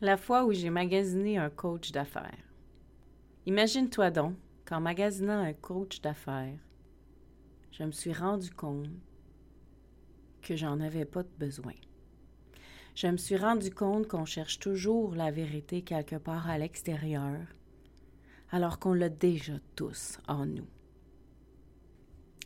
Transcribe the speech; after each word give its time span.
La 0.00 0.16
fois 0.16 0.44
où 0.44 0.52
j'ai 0.52 0.70
magasiné 0.70 1.38
un 1.38 1.50
coach 1.50 1.90
d'affaires. 1.90 2.44
Imagine-toi 3.46 4.12
donc 4.12 4.36
qu'en 4.64 4.80
magasinant 4.80 5.40
un 5.40 5.52
coach 5.52 6.00
d'affaires, 6.00 6.60
je 7.72 7.82
me 7.82 7.90
suis 7.90 8.12
rendu 8.12 8.48
compte 8.50 8.90
que 10.40 10.54
j'en 10.54 10.78
avais 10.78 11.04
pas 11.04 11.24
de 11.24 11.32
besoin. 11.36 11.72
Je 12.94 13.08
me 13.08 13.16
suis 13.16 13.36
rendu 13.36 13.72
compte 13.72 14.06
qu'on 14.06 14.24
cherche 14.24 14.60
toujours 14.60 15.16
la 15.16 15.32
vérité 15.32 15.82
quelque 15.82 16.16
part 16.16 16.48
à 16.48 16.58
l'extérieur, 16.58 17.40
alors 18.52 18.78
qu'on 18.78 18.92
l'a 18.92 19.08
déjà 19.08 19.54
tous 19.74 20.18
en 20.28 20.46
nous. 20.46 20.68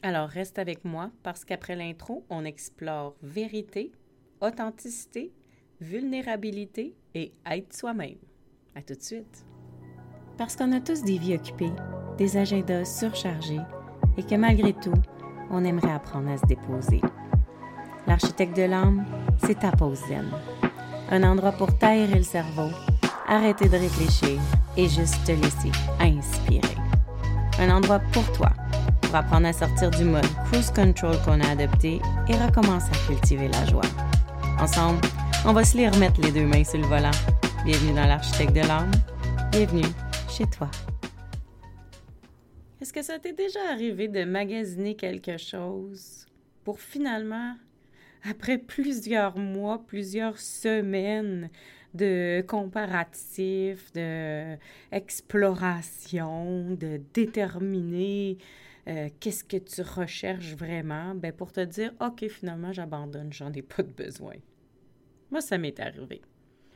Alors 0.00 0.30
reste 0.30 0.58
avec 0.58 0.86
moi 0.86 1.10
parce 1.22 1.44
qu'après 1.44 1.76
l'intro, 1.76 2.24
on 2.30 2.46
explore 2.46 3.14
vérité, 3.20 3.92
authenticité, 4.40 5.34
vulnérabilité 5.82 6.94
et 7.14 7.32
être 7.44 7.74
soi-même. 7.74 8.16
À 8.74 8.80
tout 8.80 8.94
de 8.94 9.02
suite. 9.02 9.44
Parce 10.38 10.56
qu'on 10.56 10.72
a 10.72 10.80
tous 10.80 11.02
des 11.02 11.18
vies 11.18 11.34
occupées, 11.34 11.72
des 12.16 12.36
agendas 12.36 12.84
surchargés 12.84 13.60
et 14.16 14.22
que 14.22 14.34
malgré 14.34 14.72
tout, 14.72 14.94
on 15.50 15.64
aimerait 15.64 15.92
apprendre 15.92 16.30
à 16.30 16.38
se 16.38 16.46
déposer. 16.46 17.00
L'architecte 18.06 18.56
de 18.56 18.62
l'âme, 18.62 19.04
c'est 19.44 19.58
ta 19.58 19.72
pause 19.72 20.00
zen. 20.08 20.30
Un 21.10 21.22
endroit 21.24 21.52
pour 21.52 21.76
taire 21.76 22.08
le 22.14 22.22
cerveau, 22.22 22.70
arrêter 23.28 23.68
de 23.68 23.76
réfléchir 23.76 24.40
et 24.76 24.88
juste 24.88 25.22
te 25.24 25.32
laisser 25.32 25.70
inspirer. 26.00 26.74
Un 27.58 27.70
endroit 27.70 28.00
pour 28.12 28.30
toi, 28.32 28.50
pour 29.02 29.14
apprendre 29.14 29.46
à 29.46 29.52
sortir 29.52 29.90
du 29.90 30.04
mode 30.04 30.26
cruise 30.46 30.70
control 30.70 31.16
qu'on 31.24 31.40
a 31.40 31.50
adopté 31.50 32.00
et 32.28 32.36
recommencer 32.36 32.90
à 32.90 33.06
cultiver 33.06 33.48
la 33.48 33.66
joie. 33.66 33.82
Ensemble, 34.58 35.00
on 35.44 35.52
va 35.52 35.64
se 35.64 35.76
les 35.76 35.88
remettre 35.88 36.20
les 36.20 36.30
deux 36.30 36.46
mains 36.46 36.62
sur 36.62 36.78
le 36.78 36.86
volant. 36.86 37.10
Bienvenue 37.64 37.94
dans 37.94 38.06
l'architecte 38.06 38.52
de 38.52 38.60
l'âme. 38.60 38.92
Bienvenue 39.50 39.88
chez 40.28 40.44
toi. 40.46 40.70
Est-ce 42.80 42.92
que 42.92 43.02
ça 43.02 43.18
t'est 43.18 43.32
déjà 43.32 43.58
arrivé 43.70 44.06
de 44.06 44.24
magasiner 44.24 44.94
quelque 44.94 45.36
chose 45.38 46.26
pour 46.64 46.80
finalement 46.80 47.56
après 48.22 48.58
plusieurs 48.58 49.36
mois, 49.36 49.82
plusieurs 49.84 50.38
semaines 50.38 51.50
de 51.94 52.44
comparatifs, 52.46 53.92
de 53.94 54.56
exploration, 54.92 56.70
de 56.70 57.00
déterminer 57.12 58.38
euh, 58.86 59.08
qu'est-ce 59.18 59.42
que 59.42 59.56
tu 59.56 59.82
recherches 59.82 60.54
vraiment, 60.54 61.14
ben 61.16 61.32
pour 61.32 61.52
te 61.52 61.60
dire, 61.60 61.92
OK, 62.00 62.28
finalement, 62.28 62.72
j'abandonne, 62.72 63.32
j'en 63.32 63.52
ai 63.52 63.62
pas 63.62 63.82
de 63.82 63.90
besoin. 63.90 64.34
Moi, 65.32 65.40
ça 65.40 65.56
m'est 65.56 65.80
arrivé. 65.80 66.20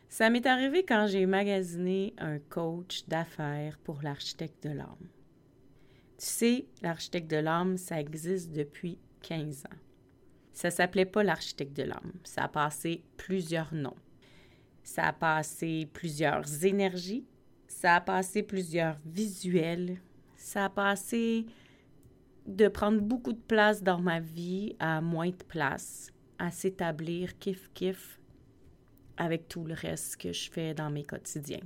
Ça 0.09 0.31
m'est 0.31 0.47
arrivé 0.47 0.83
quand 0.83 1.07
j'ai 1.07 1.27
magasiné 1.27 2.15
un 2.17 2.39
coach 2.39 3.07
d'affaires 3.07 3.77
pour 3.85 4.01
l'architecte 4.01 4.67
de 4.67 4.71
l'âme. 4.71 5.11
Tu 6.17 6.25
sais, 6.25 6.67
l'architecte 6.81 7.31
de 7.31 7.37
l'âme, 7.37 7.77
ça 7.77 8.01
existe 8.01 8.53
depuis 8.53 8.99
15 9.21 9.67
ans. 9.67 9.77
Ça 10.55 10.71
s'appelait 10.71 11.05
pas 11.05 11.23
l'architecte 11.23 11.77
de 11.77 11.83
l'âme. 11.83 12.15
Ça 12.25 12.45
a 12.45 12.49
passé 12.49 13.05
plusieurs 13.19 13.75
noms. 13.75 13.99
Ça 14.83 15.09
a 15.09 15.13
passé 15.13 15.87
plusieurs 15.93 16.65
énergies. 16.65 17.27
Ça 17.69 17.97
a 17.97 18.01
passé 18.01 18.43
plusieurs 18.43 18.97
visuels. 19.05 20.01
Ça 20.39 20.65
a 20.65 20.71
passé 20.71 21.45
de 22.47 22.69
prendre 22.69 23.03
beaucoup 23.03 23.35
de 23.35 23.39
place 23.49 23.83
dans 23.83 24.01
ma 24.01 24.19
vie 24.19 24.77
à 24.79 25.03
moins 25.03 25.29
de 25.29 25.45
place, 25.47 26.11
à 26.39 26.51
s'établir 26.51 27.33
kiff-kiff 27.39 28.17
avec 29.17 29.49
tout 29.49 29.65
le 29.65 29.75
reste 29.75 30.17
que 30.17 30.33
je 30.33 30.51
fais 30.51 30.75
dans 30.75 30.91
mes 30.91 31.05
quotidiens. 31.05 31.65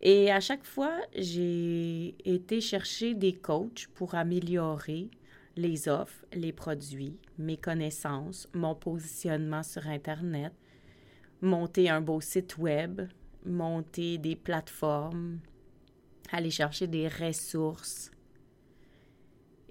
Et 0.00 0.30
à 0.30 0.40
chaque 0.40 0.64
fois, 0.64 0.98
j'ai 1.14 2.14
été 2.24 2.60
chercher 2.60 3.14
des 3.14 3.32
coachs 3.32 3.86
pour 3.94 4.14
améliorer 4.14 5.08
les 5.56 5.88
offres, 5.88 6.24
les 6.34 6.52
produits, 6.52 7.18
mes 7.38 7.56
connaissances, 7.56 8.48
mon 8.52 8.74
positionnement 8.74 9.62
sur 9.62 9.86
Internet, 9.86 10.52
monter 11.40 11.88
un 11.88 12.00
beau 12.00 12.20
site 12.20 12.58
web, 12.58 13.02
monter 13.46 14.18
des 14.18 14.36
plateformes, 14.36 15.38
aller 16.32 16.50
chercher 16.50 16.86
des 16.86 17.08
ressources. 17.08 18.10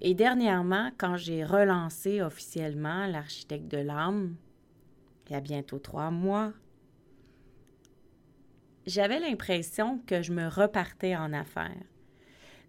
Et 0.00 0.14
dernièrement, 0.14 0.90
quand 0.98 1.16
j'ai 1.16 1.44
relancé 1.44 2.22
officiellement 2.22 3.06
l'architecte 3.06 3.68
de 3.68 3.78
l'âme, 3.78 4.36
il 5.26 5.32
y 5.32 5.36
a 5.36 5.40
bientôt 5.40 5.78
trois 5.78 6.10
mois, 6.10 6.52
j'avais 8.86 9.18
l'impression 9.18 9.98
que 10.06 10.22
je 10.22 10.32
me 10.32 10.48
repartais 10.48 11.16
en 11.16 11.32
affaires 11.32 11.84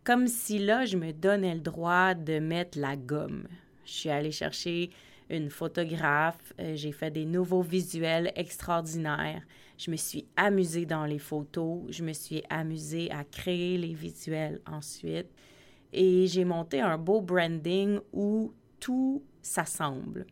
comme 0.05 0.27
si 0.27 0.59
là, 0.59 0.85
je 0.85 0.97
me 0.97 1.11
donnais 1.11 1.55
le 1.55 1.61
droit 1.61 2.13
de 2.13 2.37
mettre 2.37 2.79
la 2.79 2.95
gomme. 2.95 3.47
Je 3.85 3.91
suis 3.91 4.09
allée 4.09 4.31
chercher 4.31 4.91
une 5.31 5.49
photographe, 5.49 6.53
euh, 6.59 6.75
j'ai 6.75 6.91
fait 6.91 7.09
des 7.09 7.25
nouveaux 7.25 7.63
visuels 7.63 8.31
extraordinaires. 8.35 9.41
Je 9.79 9.89
me 9.89 9.95
suis 9.95 10.27
amusée 10.37 10.85
dans 10.85 11.05
les 11.05 11.17
photos, 11.17 11.81
je 11.89 12.03
me 12.03 12.13
suis 12.13 12.43
amusée 12.51 13.11
à 13.11 13.23
créer 13.23 13.79
les 13.79 13.95
visuels 13.95 14.61
ensuite 14.71 15.27
et 15.91 16.27
j'ai 16.27 16.45
monté 16.45 16.81
un 16.81 16.99
beau 16.99 17.19
branding 17.19 17.99
où 18.13 18.53
tout 18.79 19.23
s'assemble. 19.41 20.27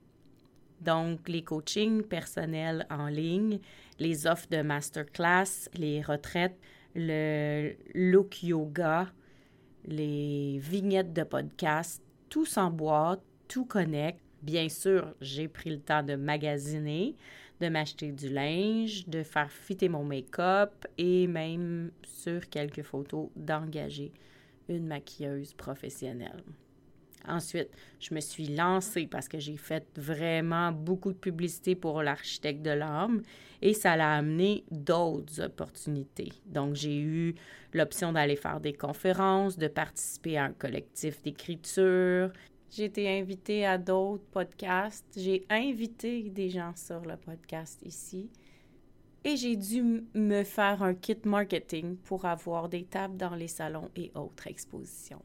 Donc, 0.84 1.30
les 1.30 1.44
coachings 1.44 2.04
personnels 2.04 2.86
en 2.90 3.08
ligne, 3.08 3.60
les 4.00 4.28
offres 4.28 4.48
de 4.50 4.62
masterclass, 4.62 5.70
les 5.76 6.02
retraites, 6.02 6.58
le 6.96 7.74
look 7.96 8.44
yoga, 8.44 9.08
les 9.86 10.60
vignettes 10.60 11.14
de 11.14 11.24
podcast, 11.24 12.04
tout 12.30 12.46
s'emboîte, 12.46 13.22
tout 13.48 13.66
connecte. 13.66 14.20
Bien 14.42 14.68
sûr, 14.68 15.14
j'ai 15.22 15.48
pris 15.48 15.70
le 15.70 15.80
temps 15.80 16.04
de 16.04 16.16
magasiner, 16.16 17.16
de 17.62 17.70
m'acheter 17.70 18.12
du 18.12 18.28
linge, 18.30 19.08
de 19.08 19.24
faire 19.24 19.52
fitter 19.52 19.88
mon 19.88 20.04
make-up 20.04 20.86
et 20.98 21.28
même 21.28 21.92
sur 22.04 22.50
quelques 22.50 22.84
photos 22.84 23.30
d'engager 23.38 24.12
une 24.68 24.88
maquilleuse 24.88 25.54
professionnelle. 25.54 26.44
Ensuite, 27.28 27.70
je 28.00 28.14
me 28.14 28.20
suis 28.20 28.48
lancée 28.48 29.08
parce 29.08 29.28
que 29.28 29.40
j'ai 29.40 29.58
fait 29.58 29.86
vraiment 29.96 30.72
beaucoup 30.72 31.14
de 31.14 31.18
publicité 31.18 31.76
pour 31.76 32.04
l'architecte 32.04 32.62
de 32.62 32.72
l'âme 32.72 33.22
et 33.62 33.74
ça 33.74 33.96
l'a 33.96 34.16
amené 34.16 34.66
d'autres 34.72 35.42
opportunités. 35.42 36.34
Donc, 36.46 36.76
j'ai 36.76 37.00
eu 37.00 37.36
l'option 37.74 38.12
d'aller 38.12 38.36
faire 38.36 38.60
des 38.60 38.74
conférences, 38.74 39.58
de 39.58 39.68
participer 39.68 40.38
à 40.38 40.46
un 40.46 40.54
collectif 40.54 41.22
d'écriture. 41.22 42.32
J'ai 42.70 42.86
été 42.86 43.20
invitée 43.20 43.66
à 43.66 43.78
d'autres 43.78 44.26
podcasts. 44.32 45.06
J'ai 45.16 45.46
invité 45.50 46.30
des 46.30 46.50
gens 46.50 46.76
sur 46.76 47.02
le 47.02 47.16
podcast 47.18 47.82
ici. 47.86 48.30
Et 49.24 49.38
j'ai 49.38 49.56
dû 49.56 50.04
me 50.14 50.44
faire 50.44 50.84
un 50.84 50.94
kit 50.94 51.16
marketing 51.24 51.96
pour 51.98 52.26
avoir 52.26 52.68
des 52.68 52.84
tables 52.84 53.16
dans 53.16 53.36
les 53.36 53.48
salons 53.48 53.90
et 53.96 54.12
autres 54.16 54.48
expositions. 54.48 55.22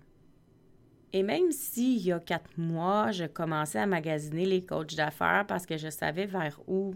Et 1.13 1.23
même 1.23 1.51
s'il 1.53 1.99
y 1.99 2.13
a 2.13 2.21
quatre 2.21 2.59
mois, 2.59 3.11
je 3.13 3.25
commençais 3.25 3.79
à 3.79 3.87
magasiner 3.87 4.45
les 4.45 4.65
coachs 4.65 4.95
d'affaires 4.95 5.47
parce 5.47 5.65
que 5.65 5.79
je 5.79 5.89
savais 5.89 6.27
vers 6.27 6.61
où 6.67 6.95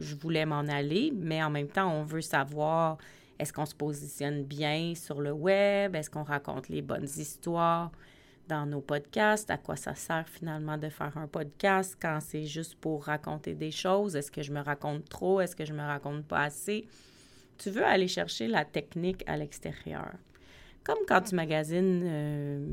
je 0.00 0.14
voulais 0.14 0.46
m'en 0.46 0.60
aller, 0.60 1.12
mais 1.14 1.42
en 1.42 1.50
même 1.50 1.68
temps, 1.68 1.92
on 1.92 2.04
veut 2.04 2.20
savoir 2.20 2.98
est-ce 3.38 3.52
qu'on 3.52 3.66
se 3.66 3.74
positionne 3.74 4.44
bien 4.44 4.94
sur 4.94 5.20
le 5.20 5.32
web, 5.32 5.94
est-ce 5.94 6.10
qu'on 6.10 6.22
raconte 6.22 6.68
les 6.68 6.82
bonnes 6.82 7.08
histoires 7.16 7.90
dans 8.48 8.66
nos 8.66 8.80
podcasts, 8.80 9.50
à 9.50 9.58
quoi 9.58 9.76
ça 9.76 9.94
sert 9.94 10.28
finalement 10.28 10.78
de 10.78 10.88
faire 10.88 11.16
un 11.18 11.26
podcast 11.26 11.96
quand 12.00 12.18
c'est 12.20 12.44
juste 12.44 12.76
pour 12.76 13.04
raconter 13.04 13.54
des 13.54 13.70
choses, 13.70 14.16
est-ce 14.16 14.30
que 14.30 14.42
je 14.42 14.52
me 14.52 14.60
raconte 14.60 15.08
trop, 15.08 15.40
est-ce 15.40 15.54
que 15.54 15.64
je 15.64 15.74
me 15.74 15.82
raconte 15.82 16.24
pas 16.24 16.44
assez? 16.44 16.86
Tu 17.58 17.70
veux 17.70 17.84
aller 17.84 18.08
chercher 18.08 18.48
la 18.48 18.64
technique 18.64 19.22
à 19.26 19.36
l'extérieur. 19.36 20.12
Comme 20.82 20.98
quand 21.06 21.20
tu 21.20 21.34
magasines 21.34 22.02
euh, 22.04 22.66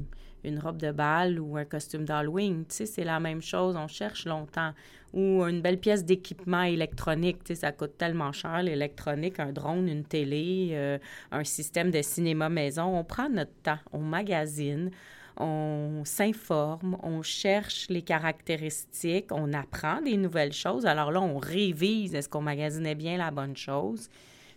une 0.45 0.59
robe 0.59 0.77
de 0.77 0.92
bal 0.92 1.39
ou 1.39 1.57
un 1.57 1.65
costume 1.65 2.06
d'Halloween. 2.06 2.65
Tu 2.68 2.75
sais, 2.75 2.86
c'est 2.86 3.03
la 3.03 3.19
même 3.19 3.42
chose, 3.42 3.75
on 3.75 3.88
cherche 3.88 4.25
longtemps. 4.25 4.71
Ou 5.13 5.44
une 5.44 5.62
belle 5.62 5.80
pièce 5.80 6.03
d'équipement 6.03 6.63
électronique, 6.63 7.44
tu 7.44 7.53
sais, 7.53 7.62
ça 7.62 7.71
coûte 7.71 7.97
tellement 7.97 8.31
cher, 8.31 8.63
l'électronique, 8.63 9.39
un 9.39 9.53
drone, 9.53 9.88
une 9.88 10.03
télé, 10.03 10.69
euh, 10.74 10.97
un 11.31 11.44
système 11.44 11.89
de 11.89 12.01
cinéma 12.01 12.50
maison. 12.50 12.97
On 12.97 13.03
prend 13.03 13.30
notre 13.30 13.53
temps, 13.63 13.80
on 13.94 14.00
magasine, 14.00 14.92
on 15.38 16.01
s'informe, 16.03 16.97
on 17.01 17.21
cherche 17.21 17.88
les 17.89 18.01
caractéristiques, 18.01 19.31
on 19.31 19.53
apprend 19.53 20.01
des 20.01 20.18
nouvelles 20.18 20.53
choses. 20.53 20.86
Alors 20.86 21.12
là, 21.12 21.21
on 21.21 21.38
révise, 21.38 22.13
est-ce 22.13 22.30
qu'on 22.30 22.42
magasinait 22.42 22.95
bien 22.95 23.18
la 23.18 23.31
bonne 23.31 23.56
chose? 23.56 24.09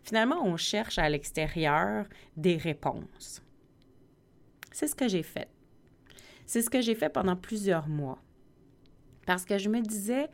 Finalement, 0.02 0.42
on 0.44 0.56
cherche 0.56 0.98
à 0.98 1.08
l'extérieur 1.08 2.06
des 2.36 2.56
réponses. 2.56 3.42
C'est 4.72 4.86
ce 4.86 4.94
que 4.94 5.08
j'ai 5.08 5.22
fait. 5.22 5.48
C'est 6.48 6.62
ce 6.62 6.70
que 6.70 6.80
j'ai 6.80 6.94
fait 6.94 7.10
pendant 7.10 7.36
plusieurs 7.36 7.88
mois. 7.88 8.18
Parce 9.26 9.44
que 9.44 9.58
je 9.58 9.68
me 9.68 9.82
disais, 9.82 10.30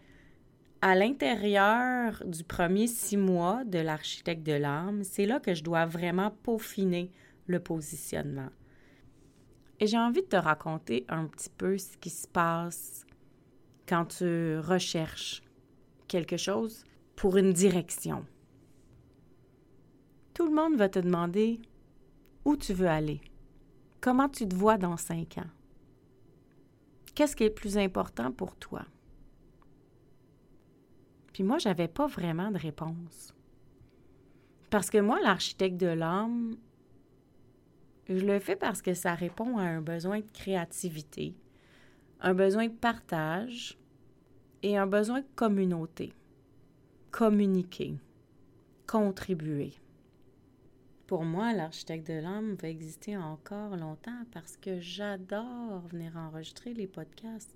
à 0.80 0.94
l'intérieur 0.94 2.22
du 2.24 2.44
premier 2.44 2.86
six 2.86 3.16
mois 3.16 3.64
de 3.64 3.80
l'architecte 3.80 4.44
de 4.44 4.52
l'âme, 4.52 5.02
c'est 5.02 5.26
là 5.26 5.40
que 5.40 5.54
je 5.54 5.64
dois 5.64 5.86
vraiment 5.86 6.30
peaufiner 6.30 7.10
le 7.48 7.58
positionnement. 7.58 8.50
Et 9.80 9.88
j'ai 9.88 9.98
envie 9.98 10.22
de 10.22 10.28
te 10.28 10.36
raconter 10.36 11.04
un 11.08 11.26
petit 11.26 11.50
peu 11.50 11.76
ce 11.78 11.96
qui 11.96 12.10
se 12.10 12.28
passe 12.28 13.04
quand 13.88 14.04
tu 14.04 14.56
recherches 14.60 15.42
quelque 16.06 16.36
chose 16.36 16.84
pour 17.16 17.38
une 17.38 17.52
direction. 17.52 18.24
Tout 20.32 20.46
le 20.46 20.54
monde 20.54 20.76
va 20.76 20.88
te 20.88 21.00
demander 21.00 21.58
où 22.44 22.56
tu 22.56 22.72
veux 22.72 22.88
aller, 22.88 23.20
comment 24.00 24.28
tu 24.28 24.46
te 24.46 24.54
vois 24.54 24.78
dans 24.78 24.96
cinq 24.96 25.38
ans, 25.38 25.50
qu'est-ce 27.14 27.36
qui 27.36 27.44
est 27.44 27.48
le 27.48 27.54
plus 27.54 27.78
important 27.78 28.32
pour 28.32 28.56
toi? 28.56 28.84
Puis 31.32 31.42
moi, 31.42 31.58
j'avais 31.58 31.88
pas 31.88 32.06
vraiment 32.06 32.50
de 32.50 32.58
réponse. 32.58 33.34
Parce 34.70 34.90
que 34.90 34.98
moi, 34.98 35.20
l'architecte 35.20 35.76
de 35.76 35.88
l'âme, 35.88 36.56
je 38.08 38.24
le 38.24 38.38
fais 38.38 38.56
parce 38.56 38.82
que 38.82 38.94
ça 38.94 39.14
répond 39.14 39.58
à 39.58 39.62
un 39.62 39.80
besoin 39.80 40.20
de 40.20 40.30
créativité, 40.32 41.34
un 42.20 42.34
besoin 42.34 42.66
de 42.68 42.72
partage 42.72 43.78
et 44.62 44.76
un 44.76 44.86
besoin 44.86 45.20
de 45.20 45.26
communauté. 45.34 46.12
Communiquer, 47.10 47.98
contribuer. 48.86 49.72
Pour 51.06 51.24
moi, 51.24 51.52
l'architecte 51.52 52.06
de 52.08 52.14
l'âme 52.14 52.54
va 52.54 52.68
exister 52.68 53.16
encore 53.16 53.76
longtemps 53.76 54.24
parce 54.32 54.56
que 54.56 54.80
j'adore 54.80 55.80
venir 55.88 56.16
enregistrer 56.16 56.72
les 56.72 56.86
podcasts. 56.86 57.54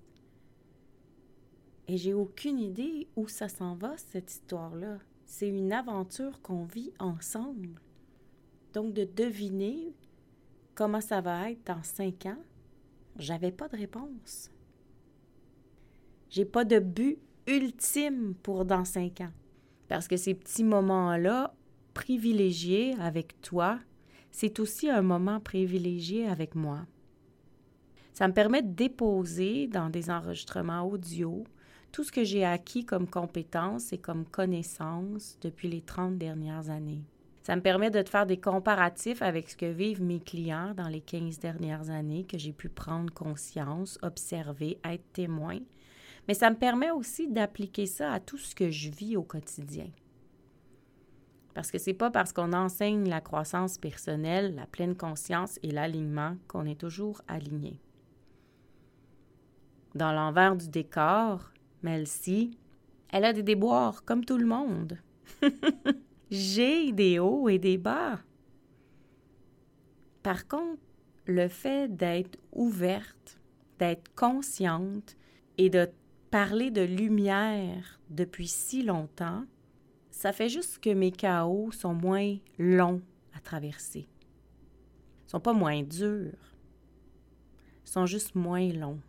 Et 1.87 1.97
j'ai 1.97 2.13
aucune 2.13 2.59
idée 2.59 3.09
où 3.17 3.27
ça 3.27 3.49
s'en 3.49 3.75
va, 3.75 3.97
cette 3.97 4.31
histoire-là. 4.31 4.99
C'est 5.25 5.49
une 5.49 5.73
aventure 5.73 6.43
qu'on 6.43 6.65
vit 6.65 6.93
ensemble. 6.99 7.81
Donc, 8.75 8.93
de 8.93 9.05
deviner 9.05 9.95
comment 10.75 11.01
ça 11.01 11.23
va 11.23 11.51
être 11.51 11.67
dans 11.67 11.83
cinq 11.83 12.27
ans, 12.27 12.43
j'avais 13.17 13.51
pas 13.51 13.69
de 13.69 13.77
réponse. 13.77 14.51
J'ai 16.29 16.45
pas 16.45 16.67
de 16.67 16.79
but 16.79 17.19
ultime 17.47 18.35
pour 18.43 18.67
dans 18.67 18.85
cinq 18.85 19.23
ans. 19.23 19.33
Parce 19.89 20.07
que 20.07 20.19
ces 20.19 20.35
petits 20.35 20.65
moments-là, 20.65 21.55
privilégiés 21.99 22.95
avec 23.01 23.41
toi, 23.43 23.81
c'est 24.31 24.61
aussi 24.61 24.89
un 24.89 25.03
moment 25.03 25.41
privilégié 25.41 26.29
avec 26.29 26.55
moi. 26.55 26.87
Ça 28.13 28.29
me 28.29 28.33
permet 28.33 28.63
de 28.63 28.73
déposer 28.73 29.67
dans 29.67 29.91
des 29.91 30.09
enregistrements 30.09 30.87
audio 30.87 31.43
tout 31.91 32.05
ce 32.05 32.13
que 32.13 32.23
j'ai 32.23 32.45
acquis 32.45 32.85
comme 32.85 33.09
compétences 33.09 33.93
et 33.93 33.99
comme 33.99 34.27
connaissances 34.27 35.39
depuis 35.41 35.69
les 35.69 35.81
30 35.81 36.19
dernières 36.19 36.71
années. 36.71 37.03
Ça 37.43 37.57
me 37.57 37.63
permet 37.63 37.91
de 37.91 38.01
te 38.01 38.11
faire 38.11 38.27
des 38.27 38.39
comparatifs 38.39 39.21
avec 39.21 39.51
ce 39.51 39.57
que 39.57 39.67
vivent 39.67 40.03
mes 40.03 40.21
clients 40.21 40.75
dans 40.77 40.87
les 40.87 41.01
15 41.01 41.41
dernières 41.41 41.91
années, 41.91 42.25
que 42.25 42.39
j'ai 42.39 42.53
pu 42.53 42.69
prendre 42.69 43.13
conscience, 43.13 43.99
observer, 44.03 44.79
être 44.85 45.13
témoin. 45.13 45.59
Mais 46.29 46.35
ça 46.35 46.49
me 46.51 46.57
permet 46.57 46.93
aussi 46.93 47.27
d'appliquer 47.27 47.87
ça 47.87 48.13
à 48.13 48.21
tout 48.21 48.39
ce 48.39 48.55
que 48.55 48.71
je 48.71 48.89
vis 48.91 49.17
au 49.17 49.25
quotidien. 49.25 49.89
Parce 51.59 51.73
que 51.73 51.79
c'est 51.79 51.93
pas 51.93 52.13
parce 52.13 52.33
qu'on 52.33 52.53
enseigne 52.53 53.09
la 53.09 53.21
croissance 53.21 53.79
personnelle, 53.79 54.55
la 54.55 54.67
pleine 54.67 54.95
conscience 54.95 55.59
et 55.65 55.73
l'alignement 55.73 56.37
qu'on 56.47 56.65
est 56.67 56.79
toujours 56.79 57.21
aligné. 57.27 57.81
Dans 59.97 60.13
l'envers 60.13 60.55
du 60.55 60.69
décor, 60.69 61.51
Melcy, 61.83 62.57
elle 63.09 63.25
a 63.25 63.33
des 63.33 63.43
déboires 63.43 64.05
comme 64.05 64.25
tout 64.25 64.39
le 64.39 64.47
monde. 64.47 64.99
J'ai 66.31 66.93
des 66.93 67.19
hauts 67.19 67.49
et 67.49 67.59
des 67.59 67.77
bas. 67.77 68.21
Par 70.23 70.47
contre, 70.47 70.81
le 71.27 71.49
fait 71.49 71.89
d'être 71.89 72.39
ouverte, 72.53 73.41
d'être 73.81 74.15
consciente 74.15 75.17
et 75.57 75.71
de 75.71 75.91
parler 76.31 76.71
de 76.71 76.83
lumière 76.83 77.99
depuis 78.11 78.47
si 78.47 78.85
longtemps, 78.85 79.43
ça 80.19 80.33
fait 80.33 80.49
juste 80.49 80.81
que 80.81 80.91
mes 80.91 81.13
chaos 81.13 81.71
sont 81.71 81.95
moins 81.95 82.37
longs 82.59 83.01
à 83.35 83.41
traverser. 83.41 84.09
Ils 85.27 85.31
sont 85.31 85.39
pas 85.39 85.53
moins 85.53 85.83
durs. 85.83 86.57
Ils 87.85 87.91
sont 87.91 88.07
juste 88.07 88.35
moins 88.35 88.69
longs 88.73 89.01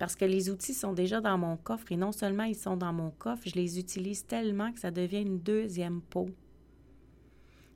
parce 0.00 0.16
que 0.16 0.24
les 0.24 0.48
outils 0.48 0.72
sont 0.72 0.94
déjà 0.94 1.20
dans 1.20 1.36
mon 1.36 1.58
coffre 1.58 1.92
et 1.92 1.96
non 1.96 2.10
seulement 2.10 2.44
ils 2.44 2.56
sont 2.56 2.78
dans 2.78 2.92
mon 2.92 3.10
coffre, 3.10 3.42
je 3.46 3.54
les 3.54 3.78
utilise 3.78 4.24
tellement 4.24 4.72
que 4.72 4.80
ça 4.80 4.90
devient 4.90 5.20
une 5.20 5.40
deuxième 5.40 6.00
peau. 6.00 6.30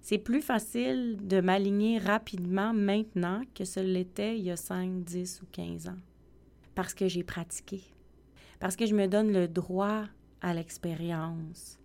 C'est 0.01 0.17
plus 0.17 0.41
facile 0.41 1.19
de 1.23 1.43
m'aligner 1.43 1.99
rapidement 1.99 2.73
maintenant 2.73 3.43
que 3.55 3.67
ce 3.67 3.79
l'était 3.79 4.39
il 4.39 4.45
y 4.45 4.51
a 4.51 4.57
5, 4.57 5.05
10 5.05 5.43
ou 5.43 5.47
15 5.53 5.89
ans. 5.89 5.99
Parce 6.75 6.95
que 6.95 7.09
j'ai 7.09 7.23
pratiqué. 7.23 7.83
Parce 8.59 8.75
que 8.75 8.87
je 8.87 8.95
me 8.95 9.07
donne 9.07 9.31
le 9.31 9.47
droit 9.47 10.07
à 10.45 10.53
l'expérience. 10.53 11.81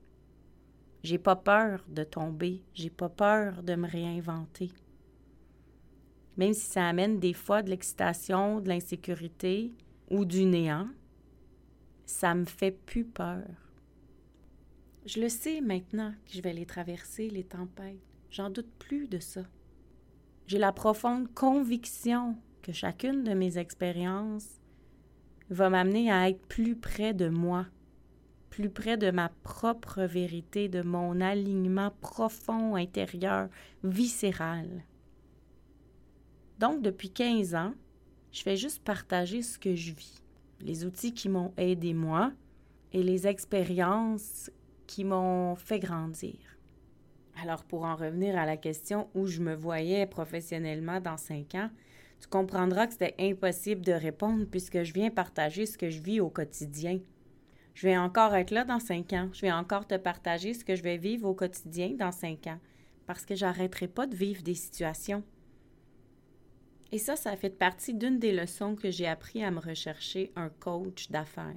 J'ai 1.02 1.18
pas 1.18 1.38
peur 1.38 1.86
de 1.88 2.04
tomber, 2.04 2.62
j'ai 2.74 2.90
pas 2.90 3.08
peur 3.08 3.64
de 3.64 3.74
me 3.76 3.88
réinventer. 3.88 4.70
Même 6.36 6.54
si 6.54 6.66
ça 6.66 6.86
amène 6.86 7.20
des 7.20 7.32
fois 7.32 7.64
de 7.64 7.70
l'excitation, 7.70 8.60
de 8.60 8.68
l'insécurité, 8.68 9.72
ou 10.10 10.26
du 10.26 10.44
néant, 10.44 10.90
ça 12.06 12.36
me 12.36 12.44
fait 12.44 12.72
plus 12.72 13.06
peur. 13.06 13.48
Je 15.06 15.22
le 15.22 15.30
sais 15.30 15.62
maintenant 15.62 16.14
que 16.26 16.34
je 16.34 16.42
vais 16.42 16.54
les 16.54 16.66
traverser, 16.66 17.30
les 17.30 17.46
tempêtes. 17.46 18.02
J'en 18.30 18.50
doute 18.50 18.72
plus 18.78 19.08
de 19.08 19.20
ça. 19.20 19.44
J'ai 20.48 20.58
la 20.58 20.74
profonde 20.74 21.34
conviction 21.34 22.36
que 22.62 22.74
chacune 22.74 23.24
de 23.24 23.34
mes 23.34 23.58
expériences 23.58 24.60
va 25.50 25.70
m'amener 25.70 26.12
à 26.12 26.30
être 26.30 26.46
plus 26.48 26.76
près 26.76 27.14
de 27.14 27.30
moi, 27.30 27.66
plus 28.50 28.70
près 28.70 28.98
de 28.98 29.12
ma 29.12 29.30
propre 29.44 30.04
vérité, 30.04 30.68
de 30.68 30.82
mon 30.82 31.22
alignement 31.22 31.92
profond 32.02 32.76
intérieur, 32.76 33.50
viscéral. 33.84 34.84
Donc, 36.60 36.82
depuis 36.82 37.10
15 37.10 37.56
ans, 37.56 37.74
je 38.32 38.42
fais 38.42 38.58
juste 38.58 38.84
partager 38.84 39.42
ce 39.42 39.58
que 39.58 39.76
je 39.76 39.94
vis, 39.94 40.22
les 40.62 40.86
outils 40.86 41.14
qui 41.14 41.30
m'ont 41.30 41.54
aidé 41.58 41.94
moi 41.94 42.32
et 42.92 43.04
les 43.04 43.28
expériences 43.28 44.52
qui 44.88 45.04
m'ont 45.04 45.56
fait 45.56 45.80
grandir. 45.80 46.36
Alors 47.42 47.64
pour 47.64 47.84
en 47.84 47.96
revenir 47.96 48.38
à 48.38 48.46
la 48.46 48.58
question 48.58 49.08
où 49.14 49.26
je 49.26 49.40
me 49.40 49.56
voyais 49.56 50.06
professionnellement 50.06 51.00
dans 51.00 51.18
cinq 51.18 51.56
ans, 51.56 51.70
tu 52.20 52.28
comprendras 52.28 52.88
que 52.88 52.94
c'était 52.94 53.16
impossible 53.20 53.82
de 53.82 53.94
répondre 53.94 54.46
puisque 54.50 54.84
je 54.84 54.94
viens 54.94 55.10
partager 55.10 55.66
ce 55.66 55.78
que 55.78 55.90
je 55.90 56.02
vis 56.02 56.20
au 56.20 56.30
quotidien. 56.30 57.00
Je 57.74 57.88
vais 57.88 57.98
encore 57.98 58.36
être 58.36 58.52
là 58.52 58.66
dans 58.66 58.80
cinq 58.80 59.14
ans. 59.14 59.30
Je 59.34 59.42
vais 59.42 59.52
encore 59.52 59.88
te 59.88 59.96
partager 59.96 60.54
ce 60.54 60.66
que 60.66 60.76
je 60.76 60.84
vais 60.84 60.98
vivre 60.98 61.28
au 61.28 61.34
quotidien 61.34 61.92
dans 61.92 62.12
cinq 62.12 62.48
ans 62.48 62.60
parce 63.06 63.26
que 63.26 63.36
j'arrêterai 63.36 63.88
pas 63.88 64.06
de 64.06 64.16
vivre 64.16 64.44
des 64.44 64.54
situations. 64.54 65.24
Et 66.92 66.98
ça, 66.98 67.16
ça 67.16 67.36
fait 67.36 67.50
partie 67.50 67.94
d'une 67.94 68.20
des 68.20 68.32
leçons 68.32 68.76
que 68.76 68.92
j'ai 68.92 69.08
appris 69.08 69.44
à 69.44 69.52
me 69.52 69.60
rechercher 69.60 70.32
un 70.36 70.50
coach 70.50 71.10
d'affaires. 71.10 71.56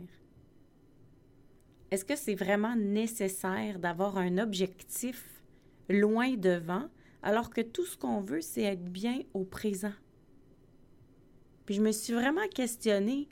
Est-ce 1.90 2.04
que 2.04 2.16
c'est 2.16 2.35
vraiment 2.35 2.75
nécessaire 2.76 3.78
d'avoir 3.78 4.16
un 4.16 4.38
objectif 4.38 5.42
loin 5.88 6.37
devant 6.37 6.88
alors 7.23 7.50
que 7.50 7.61
tout 7.61 7.85
ce 7.85 7.97
qu'on 7.97 8.21
veut, 8.21 8.40
c'est 8.40 8.62
être 8.62 8.85
bien 8.85 9.21
au 9.35 9.45
présent? 9.45 9.92
Puis 11.66 11.75
je 11.75 11.83
me 11.83 11.92
suis 11.92 12.14
vraiment 12.14 12.49
questionnée 12.49 13.28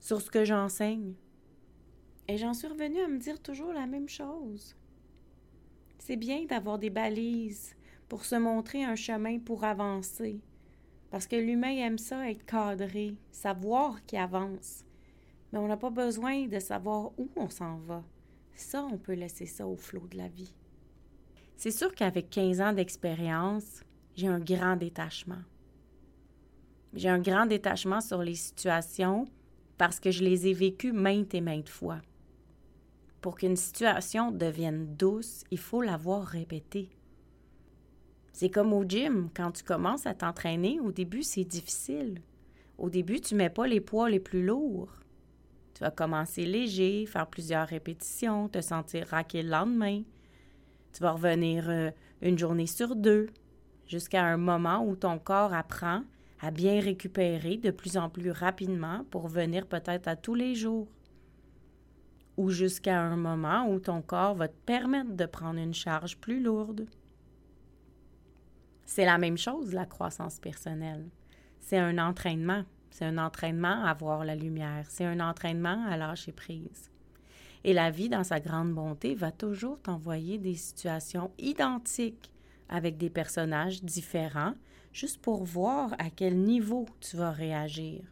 sur 0.00 0.20
ce 0.20 0.30
que 0.30 0.44
j'enseigne. 0.44 1.14
Et 2.28 2.36
j'en 2.36 2.52
suis 2.52 2.68
revenue 2.68 3.00
à 3.00 3.08
me 3.08 3.18
dire 3.18 3.40
toujours 3.40 3.72
la 3.72 3.86
même 3.86 4.08
chose. 4.08 4.76
C'est 5.98 6.16
bien 6.16 6.44
d'avoir 6.44 6.78
des 6.78 6.90
balises 6.90 7.74
pour 8.06 8.26
se 8.26 8.36
montrer 8.36 8.84
un 8.84 8.96
chemin 8.96 9.38
pour 9.38 9.64
avancer, 9.64 10.40
parce 11.10 11.26
que 11.26 11.36
l'humain 11.36 11.76
aime 11.76 11.96
ça, 11.96 12.30
être 12.30 12.44
cadré, 12.44 13.16
savoir 13.30 14.04
qu'il 14.04 14.18
avance. 14.18 14.84
Mais 15.52 15.58
on 15.58 15.68
n'a 15.68 15.78
pas 15.78 15.90
besoin 15.90 16.46
de 16.46 16.58
savoir 16.58 17.12
où 17.18 17.30
on 17.36 17.48
s'en 17.48 17.78
va. 17.78 18.04
Ça, 18.54 18.84
on 18.84 18.98
peut 18.98 19.14
laisser 19.14 19.46
ça 19.46 19.66
au 19.66 19.76
flot 19.76 20.06
de 20.10 20.18
la 20.18 20.28
vie. 20.28 20.54
C'est 21.56 21.70
sûr 21.70 21.94
qu'avec 21.94 22.28
15 22.28 22.60
ans 22.60 22.72
d'expérience, 22.74 23.82
j'ai 24.14 24.28
un 24.28 24.38
grand 24.38 24.76
détachement. 24.76 25.42
J'ai 26.92 27.08
un 27.08 27.20
grand 27.20 27.46
détachement 27.46 28.00
sur 28.00 28.22
les 28.22 28.34
situations 28.34 29.26
parce 29.78 29.98
que 29.98 30.10
je 30.10 30.24
les 30.24 30.46
ai 30.46 30.52
vécues 30.52 30.92
maintes 30.92 31.34
et 31.34 31.40
maintes 31.40 31.68
fois. 31.68 32.00
Pour 33.20 33.36
qu'une 33.36 33.56
situation 33.56 34.30
devienne 34.30 34.94
douce, 34.96 35.44
il 35.50 35.58
faut 35.58 35.82
l'avoir 35.82 36.24
répétée. 36.24 36.88
C'est 38.32 38.50
comme 38.50 38.72
au 38.72 38.84
gym, 38.84 39.30
quand 39.34 39.50
tu 39.50 39.64
commences 39.64 40.06
à 40.06 40.14
t'entraîner, 40.14 40.78
au 40.78 40.92
début, 40.92 41.24
c'est 41.24 41.44
difficile. 41.44 42.22
Au 42.78 42.88
début, 42.88 43.20
tu 43.20 43.34
ne 43.34 43.38
mets 43.38 43.50
pas 43.50 43.66
les 43.66 43.80
poids 43.80 44.08
les 44.08 44.20
plus 44.20 44.44
lourds. 44.44 44.92
Tu 45.74 45.80
vas 45.80 45.90
commencer 45.90 46.44
léger, 46.44 47.06
faire 47.06 47.26
plusieurs 47.26 47.66
répétitions, 47.66 48.48
te 48.48 48.60
sentir 48.60 49.08
raqué 49.08 49.42
le 49.42 49.50
lendemain. 49.50 50.02
Tu 50.92 51.02
vas 51.02 51.12
revenir 51.12 51.68
euh, 51.68 51.90
une 52.22 52.38
journée 52.38 52.66
sur 52.66 52.94
deux, 52.94 53.30
jusqu'à 53.88 54.24
un 54.24 54.36
moment 54.36 54.84
où 54.84 54.94
ton 54.94 55.18
corps 55.18 55.52
apprend 55.52 56.02
à 56.40 56.52
bien 56.52 56.80
récupérer 56.80 57.56
de 57.56 57.72
plus 57.72 57.96
en 57.96 58.08
plus 58.08 58.30
rapidement 58.30 59.04
pour 59.10 59.26
venir 59.26 59.66
peut-être 59.66 60.06
à 60.06 60.14
tous 60.14 60.34
les 60.34 60.54
jours. 60.54 60.88
Ou 62.38 62.48
jusqu'à 62.48 62.98
un 62.98 63.16
moment 63.16 63.68
où 63.68 63.80
ton 63.80 64.00
corps 64.00 64.34
va 64.34 64.48
te 64.48 64.56
permettre 64.64 65.14
de 65.14 65.26
prendre 65.26 65.60
une 65.60 65.74
charge 65.74 66.16
plus 66.16 66.42
lourde. 66.42 66.86
C'est 68.86 69.04
la 69.04 69.18
même 69.18 69.36
chose, 69.36 69.74
la 69.74 69.84
croissance 69.84 70.38
personnelle. 70.38 71.04
C'est 71.60 71.78
un 71.78 71.98
entraînement. 71.98 72.62
C'est 72.90 73.04
un 73.04 73.18
entraînement 73.18 73.84
à 73.84 73.92
voir 73.92 74.24
la 74.24 74.34
lumière. 74.34 74.86
C'est 74.88 75.04
un 75.04 75.20
entraînement 75.20 75.84
à 75.86 75.98
lâcher 75.98 76.32
prise. 76.32 76.90
Et 77.64 77.74
la 77.74 77.90
vie, 77.90 78.08
dans 78.08 78.24
sa 78.24 78.40
grande 78.40 78.72
bonté, 78.72 79.14
va 79.14 79.30
toujours 79.30 79.78
t'envoyer 79.80 80.38
des 80.38 80.54
situations 80.54 81.30
identiques 81.38 82.30
avec 82.68 82.96
des 82.96 83.10
personnages 83.10 83.82
différents, 83.82 84.54
juste 84.92 85.20
pour 85.20 85.44
voir 85.44 85.94
à 85.98 86.08
quel 86.08 86.38
niveau 86.38 86.86
tu 87.00 87.16
vas 87.16 87.32
réagir. 87.32 88.02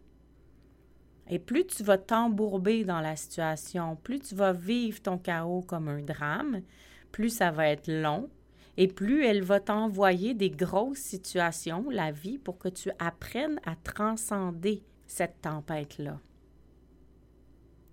Et 1.29 1.39
plus 1.39 1.67
tu 1.67 1.83
vas 1.83 1.99
t'embourber 1.99 2.85
dans 2.85 3.01
la 3.01 3.17
situation, 3.17 3.97
plus 3.97 4.21
tu 4.21 4.35
vas 4.35 4.53
vivre 4.53 5.03
ton 5.03 5.19
chaos 5.19 5.63
comme 5.63 5.89
un 5.89 6.03
drame, 6.03 6.63
plus 7.11 7.31
ça 7.31 7.51
va 7.51 7.69
être 7.69 7.91
long, 7.91 8.31
et 8.77 8.89
plus 8.89 9.25
elle 9.25 9.43
va 9.43 9.59
t'envoyer 9.59 10.35
des 10.35 10.51
grosses 10.51 10.99
situations, 10.99 11.89
la 11.91 12.13
vie, 12.13 12.39
pour 12.39 12.59
que 12.59 12.69
tu 12.69 12.91
apprennes 12.99 13.61
à 13.65 13.75
transcender 13.75 14.85
cette 15.07 15.41
tempête-là. 15.43 16.21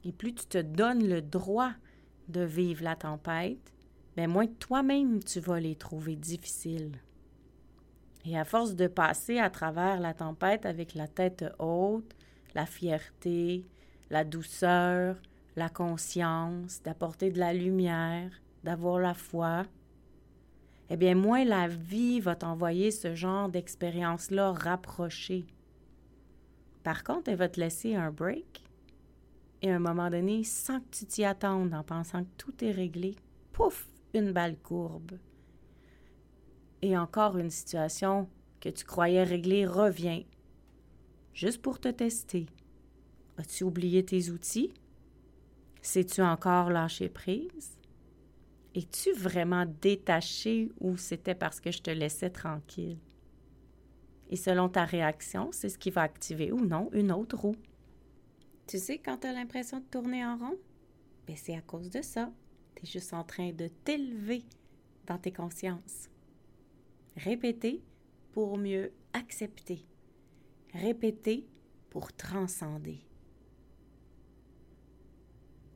Et 0.04 0.12
plus 0.12 0.36
tu 0.36 0.46
te 0.46 0.58
donnes 0.58 1.08
le 1.08 1.22
droit 1.22 1.72
de 2.28 2.42
vivre 2.42 2.84
la 2.84 2.96
tempête, 2.96 3.74
bien 4.16 4.28
moins 4.28 4.48
toi-même 4.48 5.24
tu 5.24 5.40
vas 5.40 5.60
les 5.60 5.76
trouver 5.76 6.16
difficiles. 6.16 7.00
Et 8.26 8.38
à 8.38 8.46
force 8.46 8.76
de 8.76 8.88
passer 8.88 9.40
à 9.40 9.50
travers 9.50 10.00
la 10.00 10.14
tempête 10.14 10.66
avec 10.66 10.94
la 10.94 11.08
tête 11.08 11.46
haute, 11.60 12.16
la 12.56 12.66
fierté, 12.66 13.66
la 14.10 14.24
douceur, 14.24 15.18
la 15.56 15.70
conscience, 15.70 16.82
d'apporter 16.84 17.32
de 17.32 17.40
la 17.40 17.54
lumière, 17.54 18.32
d'avoir 18.64 19.00
la 19.00 19.14
foi, 19.14 19.66
eh 20.90 20.98
bien, 20.98 21.16
moins 21.16 21.46
la 21.46 21.68
vie 21.68 22.20
va 22.20 22.36
t'envoyer 22.36 22.92
ce 22.92 23.16
genre 23.16 23.50
d'expérience-là 23.50 24.52
rapprochée. 24.52 25.46
Par 26.84 27.04
contre, 27.04 27.30
elle 27.30 27.38
va 27.38 27.50
te 27.50 27.60
laisser 27.60 27.96
un 27.96 28.12
break 28.12 28.64
et 29.64 29.72
à 29.72 29.78
un 29.78 29.80
moment 29.80 30.10
donné, 30.10 30.44
sans 30.44 30.82
que 30.82 30.90
tu 30.92 31.06
t'y 31.06 31.24
attendes, 31.24 31.74
en 31.74 31.84
pensant 31.84 32.24
que 32.26 32.30
tout 32.38 32.66
est 32.66 32.72
réglé, 32.72 33.16
pouf, 33.54 33.88
une 34.14 34.34
balle 34.34 34.58
courbe. 34.58 35.14
Et 36.82 36.98
encore 36.98 37.38
une 37.38 37.50
situation 37.50 38.28
que 38.60 38.68
tu 38.68 38.84
croyais 38.84 39.24
réglée 39.24 39.66
revient, 39.66 40.26
juste 41.34 41.62
pour 41.62 41.80
te 41.80 41.90
tester. 41.90 42.46
As-tu 43.38 43.64
oublié 43.64 44.06
tes 44.06 44.30
outils? 44.30 44.74
Sais-tu 45.82 46.22
encore 46.22 46.70
lâcher 46.70 47.10
prise? 47.10 47.78
Es-tu 48.76 49.12
vraiment 49.14 49.66
détaché 49.82 50.72
ou 50.80 50.98
c'était 50.98 51.36
parce 51.36 51.60
que 51.60 51.72
je 51.72 51.82
te 51.82 51.92
laissais 51.92 52.30
tranquille? 52.30 52.98
Et 54.30 54.36
selon 54.36 54.70
ta 54.70 54.86
réaction, 54.86 55.52
c'est 55.52 55.70
ce 55.70 55.78
qui 55.78 55.92
va 55.92 56.02
activer 56.02 56.52
ou 56.52 56.66
non 56.66 56.90
une 56.92 57.12
autre 57.12 57.38
roue. 57.38 57.56
Tu 58.66 58.80
sais, 58.80 58.98
quand 58.98 59.18
tu 59.18 59.28
as 59.28 59.34
l'impression 59.34 59.80
de 59.80 59.86
tourner 59.86 60.26
en 60.26 60.38
rond, 60.38 60.58
ben 61.28 61.36
c'est 61.36 61.56
à 61.56 61.62
cause 61.62 61.90
de 61.90 62.02
ça. 62.02 62.32
Tu 62.76 62.84
es 62.84 62.86
juste 62.90 63.14
en 63.14 63.24
train 63.24 63.52
de 63.52 63.68
t'élever 63.84 64.44
dans 65.06 65.18
tes 65.18 65.32
consciences. 65.32 66.10
Répéter 67.18 67.84
pour 68.32 68.58
mieux 68.58 68.92
accepter. 69.14 69.86
Répéter 70.74 71.46
pour 71.90 72.12
transcender. 72.14 73.00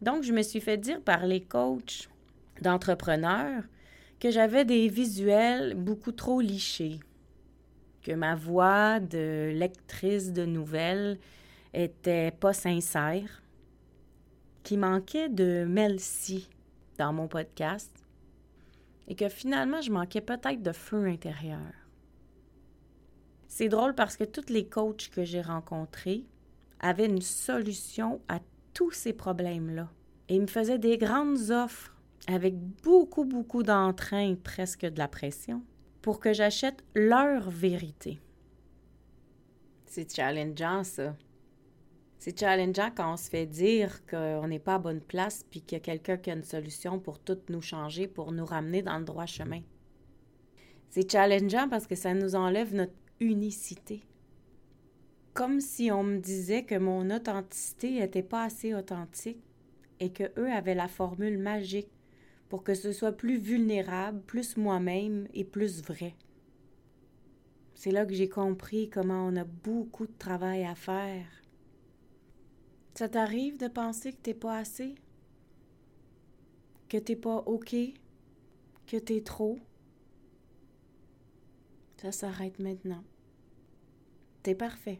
Donc, 0.01 0.23
je 0.23 0.33
me 0.33 0.41
suis 0.41 0.61
fait 0.61 0.77
dire 0.77 1.01
par 1.01 1.25
les 1.25 1.41
coachs 1.41 2.09
d'entrepreneurs 2.61 3.63
que 4.19 4.31
j'avais 4.31 4.65
des 4.65 4.87
visuels 4.87 5.75
beaucoup 5.75 6.11
trop 6.11 6.41
lichés, 6.41 6.99
que 8.01 8.11
ma 8.11 8.35
voix 8.35 8.99
de 8.99 9.51
lectrice 9.53 10.33
de 10.33 10.45
nouvelles 10.45 11.19
était 11.73 12.31
pas 12.31 12.53
sincère, 12.53 13.43
qu'il 14.63 14.79
manquait 14.79 15.29
de 15.29 15.65
Melcy 15.67 16.49
dans 16.97 17.13
mon 17.13 17.27
podcast 17.27 17.91
et 19.07 19.15
que 19.15 19.29
finalement 19.29 19.81
je 19.81 19.91
manquais 19.91 20.21
peut-être 20.21 20.61
de 20.61 20.71
feu 20.71 21.05
intérieur. 21.05 21.86
C'est 23.57 23.69
drôle 23.69 23.95
parce 23.95 24.17
que 24.17 24.23
tous 24.23 24.53
les 24.53 24.67
coachs 24.67 25.09
que 25.09 25.23
j'ai 25.23 25.41
rencontrés 25.41 26.27
avaient 26.79 27.07
une 27.07 27.23
solution 27.23 28.21
à 28.27 28.39
tous 28.75 28.91
ces 28.91 29.13
problèmes-là 29.13 29.89
et 30.29 30.39
me 30.39 30.45
faisaient 30.45 30.77
des 30.77 30.99
grandes 30.99 31.49
offres 31.49 31.97
avec 32.27 32.55
beaucoup, 32.55 33.25
beaucoup 33.25 33.63
d'entrain, 33.63 34.35
presque 34.35 34.85
de 34.85 34.99
la 34.99 35.07
pression, 35.07 35.63
pour 36.03 36.19
que 36.19 36.33
j'achète 36.33 36.83
leur 36.93 37.49
vérité. 37.49 38.19
C'est 39.87 40.15
challengeant, 40.15 40.83
ça. 40.83 41.15
C'est 42.19 42.39
challengeant 42.39 42.91
quand 42.95 43.13
on 43.13 43.17
se 43.17 43.27
fait 43.27 43.47
dire 43.47 44.05
qu'on 44.05 44.47
n'est 44.49 44.59
pas 44.59 44.75
à 44.75 44.79
bonne 44.79 45.01
place 45.01 45.43
puis 45.49 45.61
qu'il 45.61 45.79
y 45.79 45.81
a 45.81 45.83
quelqu'un 45.83 46.17
qui 46.17 46.29
a 46.29 46.35
une 46.35 46.43
solution 46.43 46.99
pour 46.99 47.17
tout 47.17 47.39
nous 47.49 47.63
changer, 47.63 48.07
pour 48.07 48.31
nous 48.31 48.45
ramener 48.45 48.83
dans 48.83 48.99
le 48.99 49.05
droit 49.05 49.25
chemin. 49.25 49.61
C'est 50.89 51.11
challengeant 51.11 51.67
parce 51.69 51.87
que 51.87 51.95
ça 51.95 52.13
nous 52.13 52.35
enlève 52.35 52.75
notre 52.75 52.93
unicité. 53.19 54.01
Comme 55.33 55.61
si 55.61 55.91
on 55.91 56.03
me 56.03 56.17
disait 56.17 56.63
que 56.63 56.77
mon 56.77 57.09
authenticité 57.11 57.99
n'était 57.99 58.23
pas 58.23 58.43
assez 58.43 58.73
authentique 58.73 59.43
et 59.99 60.11
que 60.11 60.31
eux 60.39 60.51
avaient 60.51 60.75
la 60.75 60.87
formule 60.87 61.37
magique 61.37 61.91
pour 62.49 62.63
que 62.63 62.73
ce 62.73 62.91
soit 62.91 63.11
plus 63.11 63.37
vulnérable, 63.37 64.21
plus 64.21 64.57
moi-même 64.57 65.27
et 65.33 65.43
plus 65.43 65.83
vrai. 65.83 66.15
C'est 67.75 67.91
là 67.91 68.05
que 68.05 68.13
j'ai 68.13 68.29
compris 68.29 68.89
comment 68.89 69.27
on 69.27 69.35
a 69.35 69.43
beaucoup 69.43 70.07
de 70.07 70.17
travail 70.17 70.63
à 70.65 70.73
faire. 70.73 71.27
Ça 72.95 73.07
t'arrive 73.07 73.57
de 73.57 73.67
penser 73.67 74.13
que 74.13 74.17
t'es 74.17 74.33
pas 74.33 74.57
assez? 74.57 74.95
Que 76.89 76.97
t'es 76.97 77.15
pas 77.15 77.43
OK? 77.45 77.75
Que 78.87 78.97
t'es 78.97 79.21
trop? 79.21 79.59
Ça 81.97 82.11
s'arrête 82.11 82.59
maintenant. 82.59 83.03
T'es 84.43 84.55
parfait. 84.55 84.99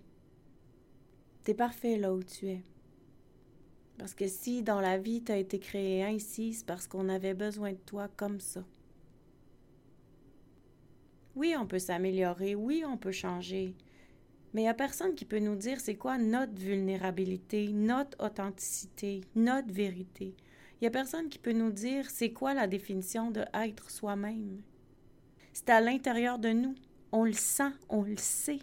T'es 1.43 1.53
parfait 1.53 1.97
là 1.97 2.13
où 2.13 2.23
tu 2.23 2.47
es. 2.47 2.63
Parce 3.97 4.13
que 4.13 4.27
si 4.27 4.61
dans 4.61 4.81
la 4.81 4.97
vie 4.97 5.23
tu 5.23 5.31
as 5.31 5.37
été 5.37 5.59
créé 5.59 6.03
ainsi, 6.03 6.53
c'est 6.53 6.65
parce 6.65 6.87
qu'on 6.87 7.09
avait 7.09 7.33
besoin 7.33 7.71
de 7.71 7.79
toi 7.85 8.07
comme 8.15 8.39
ça. 8.39 8.63
Oui, 11.35 11.55
on 11.57 11.67
peut 11.67 11.79
s'améliorer, 11.79 12.55
oui, 12.55 12.83
on 12.85 12.97
peut 12.97 13.11
changer, 13.11 13.75
mais 14.53 14.61
il 14.61 14.65
n'y 14.65 14.69
a 14.69 14.73
personne 14.73 15.13
qui 15.13 15.25
peut 15.25 15.39
nous 15.39 15.55
dire 15.55 15.79
c'est 15.79 15.97
quoi 15.97 16.17
notre 16.17 16.55
vulnérabilité, 16.55 17.71
notre 17.73 18.23
authenticité, 18.25 19.21
notre 19.35 19.71
vérité. 19.71 20.35
Il 20.73 20.83
n'y 20.83 20.87
a 20.87 20.91
personne 20.91 21.29
qui 21.29 21.37
peut 21.37 21.53
nous 21.53 21.71
dire 21.71 22.09
c'est 22.09 22.31
quoi 22.31 22.53
la 22.53 22.67
définition 22.67 23.29
de 23.29 23.43
être 23.53 23.91
soi-même. 23.91 24.61
C'est 25.53 25.69
à 25.69 25.81
l'intérieur 25.81 26.39
de 26.39 26.49
nous. 26.49 26.75
On 27.11 27.23
le 27.23 27.33
sent, 27.33 27.71
on 27.89 28.03
le 28.03 28.17
sait. 28.17 28.59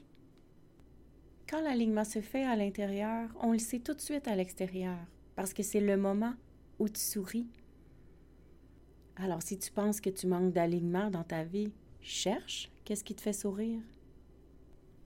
Quand 1.48 1.60
l'alignement 1.60 2.04
se 2.04 2.20
fait 2.20 2.44
à 2.44 2.56
l'intérieur, 2.56 3.28
on 3.40 3.52
le 3.52 3.58
sait 3.58 3.78
tout 3.78 3.94
de 3.94 4.00
suite 4.00 4.28
à 4.28 4.34
l'extérieur 4.34 4.98
parce 5.36 5.52
que 5.52 5.62
c'est 5.62 5.80
le 5.80 5.96
moment 5.96 6.34
où 6.78 6.88
tu 6.88 7.00
souris. 7.00 7.48
Alors 9.16 9.42
si 9.42 9.58
tu 9.58 9.70
penses 9.70 10.00
que 10.00 10.10
tu 10.10 10.26
manques 10.26 10.52
d'alignement 10.52 11.10
dans 11.10 11.24
ta 11.24 11.44
vie, 11.44 11.72
cherche 12.00 12.70
qu'est-ce 12.84 13.04
qui 13.04 13.14
te 13.14 13.22
fait 13.22 13.32
sourire. 13.32 13.80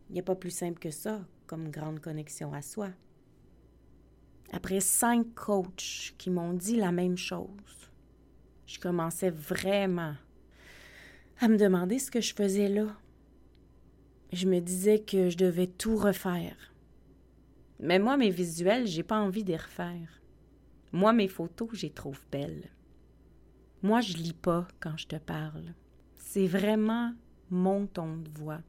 Il 0.09 0.15
n'y 0.15 0.21
a 0.21 0.25
pas 0.25 0.35
plus 0.35 0.51
simple 0.51 0.79
que 0.79 0.91
ça 0.91 1.21
comme 1.47 1.71
grande 1.71 2.01
connexion 2.01 2.53
à 2.53 2.63
soi. 2.63 2.91
Après 4.53 4.81
cinq 4.81 5.35
coachs 5.35 6.15
qui 6.17 6.31
m'ont 6.31 6.55
dit 6.55 6.77
la 6.77 6.93
même 6.93 7.19
chose, 7.19 7.91
je 8.67 8.79
commençais 8.79 9.31
vraiment 9.31 10.15
à 11.41 11.49
me 11.49 11.57
demander 11.57 11.99
ce 11.99 12.11
que 12.11 12.21
je 12.21 12.35
faisais 12.35 12.69
là. 12.69 12.97
Je 14.33 14.47
me 14.47 14.61
disais 14.61 14.99
que 14.99 15.31
je 15.31 15.37
devais 15.37 15.67
tout 15.67 15.97
refaire. 15.97 16.75
Mais 17.81 17.99
moi, 17.99 18.17
mes 18.17 18.31
visuels, 18.31 18.87
j'ai 18.87 19.03
pas 19.03 19.19
envie 19.19 19.45
d'y 19.45 19.57
refaire. 19.57 20.21
Moi, 20.93 21.13
mes 21.13 21.29
photos, 21.29 21.81
les 21.83 21.91
trouve 21.91 22.21
belles. 22.31 22.71
Moi, 23.83 24.01
je 24.01 24.15
lis 24.15 24.33
pas 24.35 24.67
quand 24.81 24.97
je 24.97 25.07
te 25.07 25.17
parle. 25.17 25.75
C'est 26.17 26.47
vraiment 26.47 27.13
mon 27.51 27.87
ton 27.87 28.17
de 28.17 28.29
voix. 28.39 28.61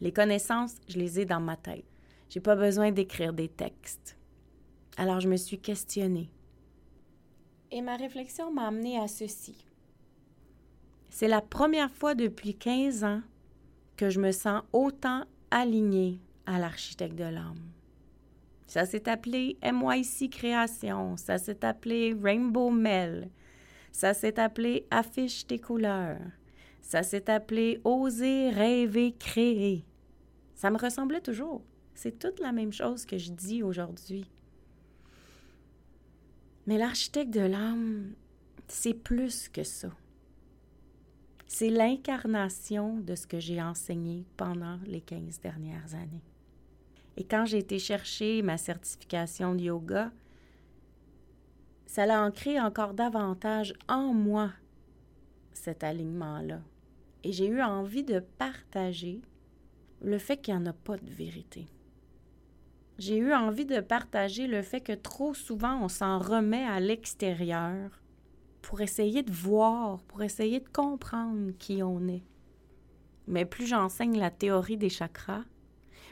Les 0.00 0.12
connaissances, 0.12 0.76
je 0.88 0.98
les 0.98 1.20
ai 1.20 1.24
dans 1.24 1.40
ma 1.40 1.56
tête. 1.56 1.84
J'ai 2.28 2.40
pas 2.40 2.54
besoin 2.54 2.92
d'écrire 2.92 3.32
des 3.32 3.48
textes. 3.48 4.16
Alors 4.96 5.20
je 5.20 5.28
me 5.28 5.36
suis 5.36 5.58
questionnée. 5.58 6.30
Et 7.70 7.80
ma 7.82 7.96
réflexion 7.96 8.52
m'a 8.52 8.68
amené 8.68 8.98
à 8.98 9.08
ceci. 9.08 9.64
C'est 11.08 11.28
la 11.28 11.40
première 11.40 11.90
fois 11.90 12.14
depuis 12.14 12.54
15 12.54 13.04
ans 13.04 13.22
que 13.98 14.08
je 14.08 14.20
me 14.20 14.30
sens 14.30 14.62
autant 14.72 15.24
alignée 15.50 16.20
à 16.46 16.58
l'architecte 16.58 17.16
de 17.16 17.24
l'âme. 17.24 17.60
Ça 18.66 18.86
s'est 18.86 19.08
appelé 19.08 19.58
MYC 19.62 20.30
Création, 20.30 21.16
ça 21.16 21.36
s'est 21.36 21.64
appelé 21.64 22.16
Rainbow 22.22 22.70
Mail, 22.70 23.28
ça 23.92 24.14
s'est 24.14 24.38
appelé 24.38 24.86
Affiche 24.90 25.46
tes 25.46 25.58
couleurs, 25.58 26.20
ça 26.80 27.02
s'est 27.02 27.28
appelé 27.28 27.80
Oser, 27.84 28.50
rêver, 28.50 29.14
créer. 29.18 29.84
Ça 30.54 30.70
me 30.70 30.78
ressemblait 30.78 31.20
toujours. 31.20 31.62
C'est 31.94 32.18
toute 32.18 32.40
la 32.40 32.52
même 32.52 32.72
chose 32.72 33.04
que 33.04 33.18
je 33.18 33.32
dis 33.32 33.62
aujourd'hui. 33.62 34.30
Mais 36.66 36.78
l'architecte 36.78 37.32
de 37.32 37.40
l'âme, 37.40 38.12
c'est 38.68 38.94
plus 38.94 39.48
que 39.48 39.64
ça. 39.64 39.90
C'est 41.50 41.70
l'incarnation 41.70 43.00
de 43.00 43.14
ce 43.14 43.26
que 43.26 43.40
j'ai 43.40 43.60
enseigné 43.60 44.26
pendant 44.36 44.78
les 44.86 45.00
15 45.00 45.40
dernières 45.40 45.94
années. 45.94 46.22
Et 47.16 47.24
quand 47.24 47.46
j'ai 47.46 47.58
été 47.58 47.78
chercher 47.78 48.42
ma 48.42 48.58
certification 48.58 49.54
de 49.54 49.62
yoga, 49.62 50.12
ça 51.86 52.04
l'a 52.04 52.22
ancré 52.22 52.60
encore 52.60 52.92
davantage 52.92 53.72
en 53.88 54.12
moi, 54.12 54.52
cet 55.54 55.82
alignement-là. 55.82 56.60
Et 57.24 57.32
j'ai 57.32 57.46
eu 57.46 57.62
envie 57.62 58.04
de 58.04 58.20
partager 58.20 59.22
le 60.02 60.18
fait 60.18 60.36
qu'il 60.36 60.54
n'y 60.54 60.60
en 60.60 60.66
a 60.66 60.74
pas 60.74 60.98
de 60.98 61.10
vérité. 61.10 61.66
J'ai 62.98 63.16
eu 63.16 63.32
envie 63.32 63.66
de 63.66 63.80
partager 63.80 64.46
le 64.46 64.60
fait 64.60 64.82
que 64.82 64.92
trop 64.92 65.32
souvent 65.32 65.82
on 65.82 65.88
s'en 65.88 66.18
remet 66.18 66.64
à 66.64 66.78
l'extérieur 66.78 68.02
pour 68.62 68.80
essayer 68.80 69.22
de 69.22 69.32
voir, 69.32 70.02
pour 70.04 70.22
essayer 70.22 70.60
de 70.60 70.68
comprendre 70.68 71.52
qui 71.58 71.82
on 71.82 72.06
est. 72.08 72.24
Mais 73.26 73.44
plus 73.44 73.66
j'enseigne 73.66 74.18
la 74.18 74.30
théorie 74.30 74.76
des 74.76 74.88
chakras, 74.88 75.44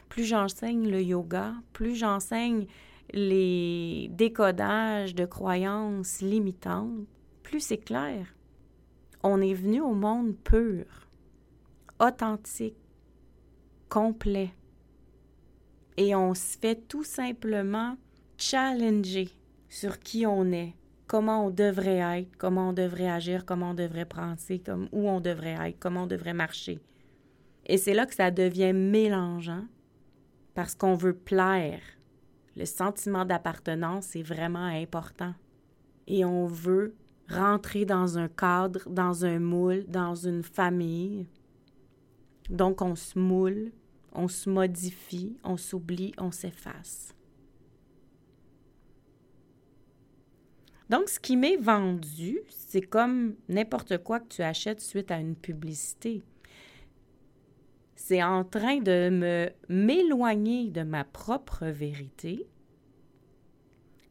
plus 0.09 0.25
j'enseigne 0.25 0.89
le 0.89 1.03
yoga, 1.03 1.55
plus 1.73 1.97
j'enseigne 1.97 2.67
les 3.13 4.09
décodages 4.13 5.15
de 5.15 5.25
croyances 5.25 6.21
limitantes, 6.21 7.07
plus 7.43 7.61
c'est 7.61 7.79
clair. 7.79 8.27
On 9.23 9.41
est 9.41 9.55
venu 9.55 9.81
au 9.81 9.95
monde 9.95 10.37
pur, 10.37 10.85
authentique, 12.01 12.77
complet. 13.89 14.51
Et 15.97 16.15
on 16.15 16.35
se 16.35 16.59
fait 16.59 16.87
tout 16.89 17.05
simplement 17.05 17.97
challenger 18.37 19.31
sur 19.69 19.99
qui 19.99 20.27
on 20.27 20.53
est, 20.53 20.75
comment 21.07 21.47
on 21.47 21.51
devrait 21.51 22.21
être, 22.21 22.37
comment 22.39 22.71
on 22.71 22.73
devrait 22.73 23.11
agir, 23.11 23.45
comment 23.45 23.71
on 23.71 23.75
devrait 23.75 24.05
penser, 24.05 24.59
comme, 24.59 24.89
où 24.93 25.09
on 25.09 25.21
devrait 25.21 25.57
être, 25.69 25.79
comment 25.79 26.05
on 26.05 26.07
devrait 26.07 26.35
marcher. 26.35 26.81
Et 27.67 27.79
c'est 27.79 27.95
là 27.95 28.07
que 28.07 28.15
ça 28.15 28.31
devient 28.31 28.73
mélangeant 28.73 29.65
parce 30.55 30.75
qu'on 30.75 30.95
veut 30.95 31.15
plaire. 31.17 31.81
Le 32.57 32.65
sentiment 32.65 33.25
d'appartenance 33.25 34.17
est 34.17 34.23
vraiment 34.23 34.67
important. 34.67 35.35
Et 36.07 36.25
on 36.25 36.47
veut 36.47 36.95
rentrer 37.29 37.85
dans 37.85 38.19
un 38.19 38.29
cadre, 38.29 38.89
dans 38.89 39.25
un 39.25 39.39
moule, 39.39 39.85
dans 39.89 40.15
une 40.15 40.43
famille. 40.43 41.27
Donc 42.49 42.81
on 42.81 42.95
se 42.95 43.19
moule, 43.19 43.73
on 44.13 44.29
se 44.29 44.49
modifie, 44.49 45.37
on 45.43 45.57
s'oublie, 45.57 46.15
on 46.19 46.31
s'efface. 46.31 47.16
Donc, 50.89 51.09
ce 51.09 51.19
qui 51.19 51.37
m'est 51.37 51.57
vendu, 51.57 52.41
c'est 52.49 52.83
comme 52.83 53.35
n'importe 53.49 53.99
quoi 53.99 54.21
que 54.21 54.29
tu 54.29 54.43
achètes 54.43 54.81
suite 54.81 55.11
à 55.11 55.19
une 55.19 55.35
publicité. 55.35 56.23
C'est 57.97 58.23
en 58.23 58.45
train 58.45 58.79
de 58.79 59.11
me 59.11 59.51
m'éloigner 59.69 60.71
de 60.71 60.83
ma 60.83 61.03
propre 61.03 61.67
vérité 61.67 62.47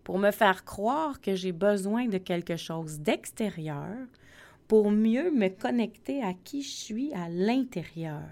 pour 0.04 0.20
me 0.20 0.32
faire 0.32 0.66
croire 0.66 1.22
que 1.22 1.34
j'ai 1.34 1.54
besoin 1.54 2.08
de 2.08 2.18
quelque 2.18 2.58
chose 2.58 3.00
d'extérieur 3.00 3.96
pour 4.68 4.92
mieux 4.92 5.32
me 5.32 5.48
connecter 5.48 6.24
à 6.24 6.34
qui 6.34 6.62
je 6.62 6.70
suis 6.70 7.14
à 7.14 7.30
l'intérieur. 7.30 8.24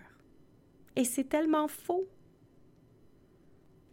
Et 0.95 1.03
c'est 1.03 1.29
tellement 1.29 1.67
faux. 1.67 2.08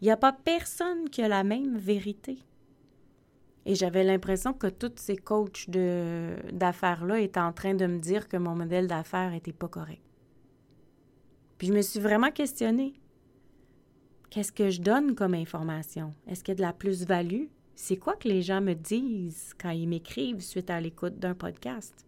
Il 0.01 0.05
n'y 0.05 0.11
a 0.11 0.17
pas 0.17 0.33
personne 0.33 1.09
qui 1.09 1.23
a 1.23 1.29
la 1.29 1.45
même 1.45 1.77
vérité. 1.77 2.39
Et 3.67 3.75
j'avais 3.75 4.05
l'impression 4.05 4.53
que 4.53 4.69
tous 4.69 4.93
ces 4.97 5.17
coachs 5.17 5.69
d'affaires-là 5.69 7.21
étaient 7.21 7.41
en 7.41 7.53
train 7.53 7.75
de 7.75 7.87
me 7.87 7.99
dire 7.99 8.29
que 8.29 8.37
mon 8.37 8.55
modèle 8.55 8.87
d'affaires 8.87 9.31
n'était 9.31 9.53
pas 9.53 9.69
correct. 9.69 10.03
Puis 11.59 11.69
je 11.69 11.75
me 11.75 11.83
suis 11.83 12.01
vraiment 12.01 12.31
questionnée. 12.31 12.95
Qu'est-ce 14.31 14.53
que 14.53 14.71
je 14.71 14.81
donne 14.81 15.15
comme 15.15 15.35
information? 15.35 16.15
Est-ce 16.27 16.43
qu'il 16.43 16.53
y 16.53 16.57
a 16.57 16.57
de 16.57 16.63
la 16.63 16.73
plus-value? 16.73 17.47
C'est 17.75 17.97
quoi 17.97 18.15
que 18.15 18.29
les 18.29 18.43
gens 18.43 18.61
me 18.61 18.75
disent 18.75 19.55
quand 19.61 19.71
ils 19.71 19.89
m'écrivent 19.89 20.41
suite 20.41 20.71
à 20.71 20.81
l'écoute 20.81 21.19
d'un 21.19 21.35
podcast? 21.35 22.07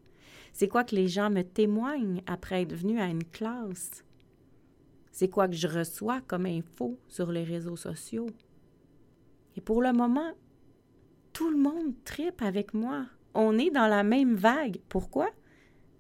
C'est 0.53 0.69
quoi 0.69 0.85
que 0.85 0.95
les 0.95 1.09
gens 1.09 1.31
me 1.31 1.43
témoignent 1.43 2.23
après 2.27 2.63
être 2.63 2.75
venus 2.75 3.01
à 3.01 3.07
une 3.07 3.25
classe? 3.25 4.05
C'est 5.11 5.29
quoi 5.29 5.49
que 5.49 5.55
je 5.55 5.69
reçois 5.69 6.21
comme 6.23 6.47
info 6.47 6.99
sur 7.09 7.31
les 7.33 7.45
réseaux 7.45 7.77
sociaux? 7.77 8.29
Et 9.57 9.61
pour 9.61 9.83
le 9.83 9.93
moment, 9.93 10.33
tout 11.43 11.51
le 11.51 11.59
monde 11.59 11.93
tripe 12.05 12.41
avec 12.41 12.73
moi. 12.73 13.05
On 13.35 13.59
est 13.59 13.71
dans 13.71 13.89
la 13.89 14.05
même 14.05 14.37
vague. 14.37 14.79
Pourquoi? 14.89 15.29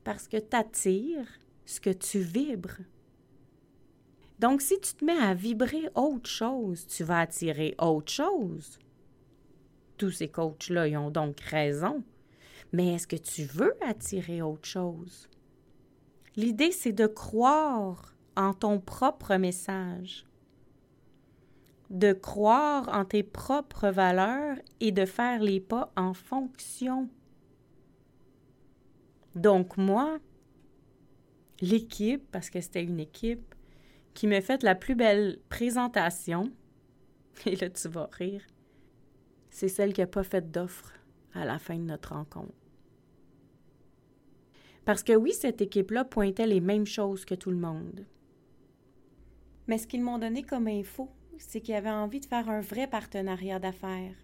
Parce 0.05 0.28
que 0.28 0.37
tu 0.37 0.57
attires 0.57 1.26
ce 1.66 1.81
que 1.81 1.90
tu 1.90 2.20
vibres. 2.20 2.78
Donc, 4.38 4.62
si 4.62 4.78
tu 4.81 4.94
te 4.94 5.05
mets 5.05 5.18
à 5.18 5.35
vibrer 5.35 5.88
autre 5.96 6.31
chose, 6.31 6.87
tu 6.87 7.02
vas 7.02 7.18
attirer 7.18 7.74
autre 7.81 8.12
chose. 8.12 8.78
Tous 9.98 10.12
ces 10.12 10.28
coachs-là, 10.28 10.87
ont 11.00 11.11
donc 11.11 11.40
raison. 11.40 12.05
Mais 12.72 12.94
est-ce 12.94 13.09
que 13.09 13.16
tu 13.16 13.42
veux 13.42 13.74
attirer 13.85 14.42
autre 14.42 14.68
chose? 14.68 15.28
L'idée, 16.37 16.70
c'est 16.70 16.92
de 16.92 17.09
croire 17.09 18.14
en 18.37 18.55
ton 18.55 18.78
propre 18.78 19.35
message, 19.35 20.24
de 21.92 22.14
croire 22.14 22.88
en 22.88 23.05
tes 23.05 23.22
propres 23.22 23.90
valeurs 23.90 24.57
et 24.81 24.92
de 24.92 25.05
faire 25.05 25.42
les 25.42 25.61
pas 25.61 25.92
en 25.94 26.14
fonction. 26.14 27.11
Donc 29.35 29.76
moi, 29.76 30.18
l'équipe, 31.61 32.26
parce 32.33 32.48
que 32.48 32.62
c'était 32.62 32.83
une 32.83 32.98
équipe, 32.98 33.55
qui 34.14 34.26
m'a 34.26 34.40
fait 34.40 34.62
la 34.62 34.74
plus 34.74 34.94
belle 34.94 35.38
présentation, 35.50 36.50
et 37.46 37.57
là 37.57 37.68
tu 37.68 37.88
vas 37.88 38.09
rire, 38.11 38.42
c'est 39.50 39.68
celle 39.68 39.92
qui 39.92 40.00
n'a 40.00 40.07
pas 40.07 40.24
fait 40.24 40.50
d'offre 40.50 40.94
à 41.35 41.44
la 41.44 41.59
fin 41.59 41.76
de 41.76 41.85
notre 41.85 42.14
rencontre. 42.14 42.55
Parce 44.87 45.02
que 45.02 45.12
oui, 45.12 45.33
cette 45.33 45.61
équipe-là 45.61 46.07
pointait 46.07 46.46
les 46.46 46.61
mêmes 46.61 46.87
choses 46.87 47.26
que 47.26 47.35
tout 47.35 47.50
le 47.50 47.57
monde. 47.59 48.07
Mais 49.66 49.76
ce 49.76 49.87
qu'ils 49.87 50.02
m'ont 50.02 50.18
donné 50.18 50.42
comme 50.42 50.68
info, 50.68 51.11
c'est 51.48 51.61
qu'ils 51.61 51.74
avaient 51.74 51.90
envie 51.90 52.20
de 52.20 52.26
faire 52.26 52.48
un 52.48 52.61
vrai 52.61 52.87
partenariat 52.87 53.59
d'affaires. 53.59 54.16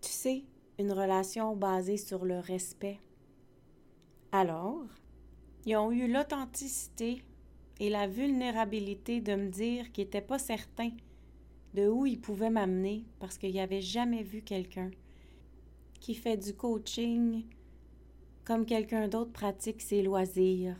Tu 0.00 0.10
sais, 0.10 0.44
une 0.78 0.92
relation 0.92 1.54
basée 1.54 1.96
sur 1.96 2.24
le 2.24 2.38
respect. 2.38 2.98
Alors, 4.32 4.84
ils 5.64 5.76
ont 5.76 5.92
eu 5.92 6.10
l'authenticité 6.10 7.22
et 7.80 7.90
la 7.90 8.06
vulnérabilité 8.06 9.20
de 9.20 9.34
me 9.34 9.48
dire 9.48 9.92
qu'ils 9.92 10.04
n'étaient 10.04 10.20
pas 10.20 10.38
certains 10.38 10.90
de 11.74 11.88
où 11.88 12.06
ils 12.06 12.20
pouvaient 12.20 12.50
m'amener 12.50 13.04
parce 13.18 13.38
qu'ils 13.38 13.54
n'avaient 13.54 13.80
jamais 13.80 14.22
vu 14.22 14.42
quelqu'un 14.42 14.90
qui 16.00 16.14
fait 16.14 16.36
du 16.36 16.54
coaching 16.54 17.44
comme 18.44 18.66
quelqu'un 18.66 19.08
d'autre 19.08 19.32
pratique 19.32 19.80
ses 19.80 20.02
loisirs, 20.02 20.76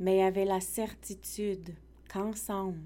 mais 0.00 0.22
avait 0.22 0.44
la 0.44 0.60
certitude 0.60 1.74
qu'ensemble, 2.12 2.80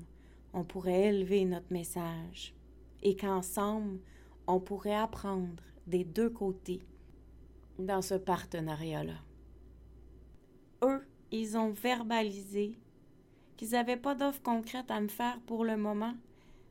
on 0.52 0.64
pourrait 0.64 1.08
élever 1.08 1.44
notre 1.44 1.72
message 1.72 2.54
et 3.02 3.16
qu'ensemble, 3.16 4.00
on 4.46 4.60
pourrait 4.60 4.94
apprendre 4.94 5.62
des 5.86 6.04
deux 6.04 6.30
côtés 6.30 6.82
dans 7.78 8.02
ce 8.02 8.14
partenariat-là. 8.14 9.20
Eux, 10.82 11.06
ils 11.30 11.56
ont 11.56 11.70
verbalisé 11.70 12.78
qu'ils 13.56 13.70
n'avaient 13.70 13.96
pas 13.96 14.14
d'offre 14.14 14.42
concrète 14.42 14.90
à 14.90 15.00
me 15.00 15.08
faire 15.08 15.40
pour 15.46 15.64
le 15.64 15.76
moment 15.76 16.14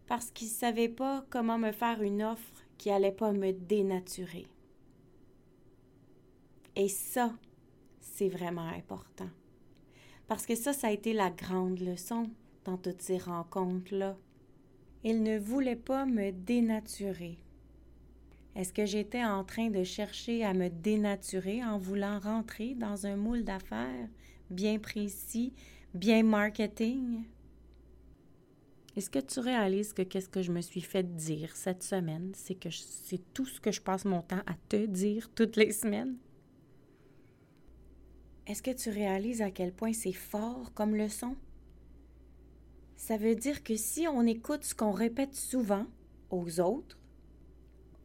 parce 0.08 0.32
qu'ils 0.32 0.48
ne 0.48 0.54
savaient 0.54 0.90
pas 0.90 1.26
comment 1.30 1.58
me 1.58 1.72
faire 1.72 2.02
une 2.02 2.24
offre 2.24 2.64
qui 2.78 2.90
n'allait 2.90 3.12
pas 3.12 3.32
me 3.32 3.52
dénaturer. 3.52 4.48
Et 6.76 6.90
ça, 6.90 7.34
c'est 8.00 8.30
vraiment 8.30 8.68
important. 8.68 9.30
Parce 10.28 10.46
que 10.46 10.56
ça, 10.56 10.74
ça 10.74 10.88
a 10.88 10.92
été 10.92 11.14
la 11.14 11.30
grande 11.30 11.80
leçon 11.80 12.30
dans 12.66 12.78
toutes 12.78 13.02
ces 13.02 13.18
rencontres-là. 13.18 14.18
Ils 15.04 15.24
ne 15.24 15.38
voulaient 15.38 15.76
pas 15.76 16.06
me 16.06 16.32
dénaturer. 16.32 17.38
Est-ce 18.56 18.74
que 18.74 18.86
j'étais 18.86 19.24
en 19.24 19.44
train 19.44 19.70
de 19.70 19.84
chercher 19.84 20.44
à 20.44 20.54
me 20.54 20.70
dénaturer 20.70 21.64
en 21.64 21.78
voulant 21.78 22.20
rentrer 22.20 22.74
dans 22.74 23.06
un 23.06 23.16
moule 23.16 23.44
d'affaires 23.44 24.10
bien 24.50 24.80
précis, 24.80 25.54
bien 25.94 26.24
marketing? 26.24 27.24
Est-ce 28.96 29.10
que 29.10 29.20
tu 29.20 29.42
réalises 29.42 29.92
que 29.92 30.04
qu'est-ce 30.04 30.30
que 30.30 30.42
je 30.42 30.54
me 30.54 30.62
suis 30.62 30.82
fait 30.82 31.16
dire 31.16 31.54
cette 31.54 31.84
semaine, 31.84 32.32
c'est 32.34 32.56
que 32.56 32.70
c'est 32.72 33.22
tout 33.34 33.46
ce 33.46 33.60
que 33.60 33.72
je 33.74 33.82
passe 33.82 34.06
mon 34.06 34.22
temps 34.22 34.42
à 34.46 34.56
te 34.70 34.86
dire 34.86 35.30
toutes 35.36 35.58
les 35.58 35.74
semaines? 35.74 36.16
Est-ce 38.48 38.64
que 38.64 38.72
tu 38.72 38.90
réalises 38.90 39.42
à 39.42 39.52
quel 39.52 39.74
point 39.74 39.92
c'est 39.92 40.14
fort 40.14 40.72
comme 40.74 40.96
leçon? 40.96 41.36
Ça 42.96 43.18
veut 43.18 43.36
dire 43.36 43.64
que 43.64 43.76
si 43.76 44.08
on 44.08 44.26
écoute 44.26 44.64
ce 44.64 44.74
qu'on 44.74 44.92
répète 44.92 45.36
souvent 45.36 45.86
aux 46.30 46.60
autres, 46.60 46.98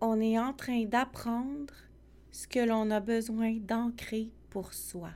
on 0.00 0.20
est 0.20 0.38
en 0.38 0.52
train 0.52 0.84
d'apprendre 0.84 1.74
ce 2.30 2.46
que 2.46 2.60
l'on 2.60 2.90
a 2.90 3.00
besoin 3.00 3.56
d'ancrer 3.56 4.30
pour 4.50 4.72
soi 4.72 5.10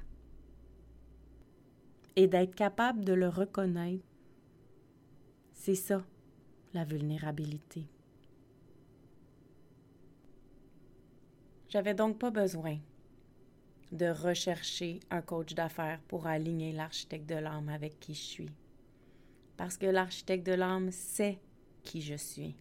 et 2.17 2.27
d'être 2.27 2.55
capable 2.55 3.05
de 3.05 3.13
le 3.13 3.29
reconnaître 3.29 4.05
c'est 5.65 5.77
ça, 5.77 6.05
la 6.75 6.85
vulnérabilité. 6.85 7.87
J'avais 11.71 11.95
donc 11.95 12.19
pas 12.19 12.31
besoin 12.31 12.77
de 13.91 14.05
rechercher 14.11 15.01
un 15.11 15.23
coach 15.23 15.55
d'affaires 15.55 16.01
pour 16.07 16.27
aligner 16.27 16.73
l'architecte 16.73 17.27
de 17.27 17.37
l'âme 17.37 17.71
avec 17.71 17.99
qui 17.99 18.13
je 18.13 18.21
suis. 18.21 18.51
Parce 19.57 19.77
que 19.77 19.87
l'architecte 19.87 20.47
de 20.47 20.53
l'âme 20.53 20.91
sait 20.91 21.39
qui 21.83 22.03
je 22.03 22.15
suis. 22.15 22.57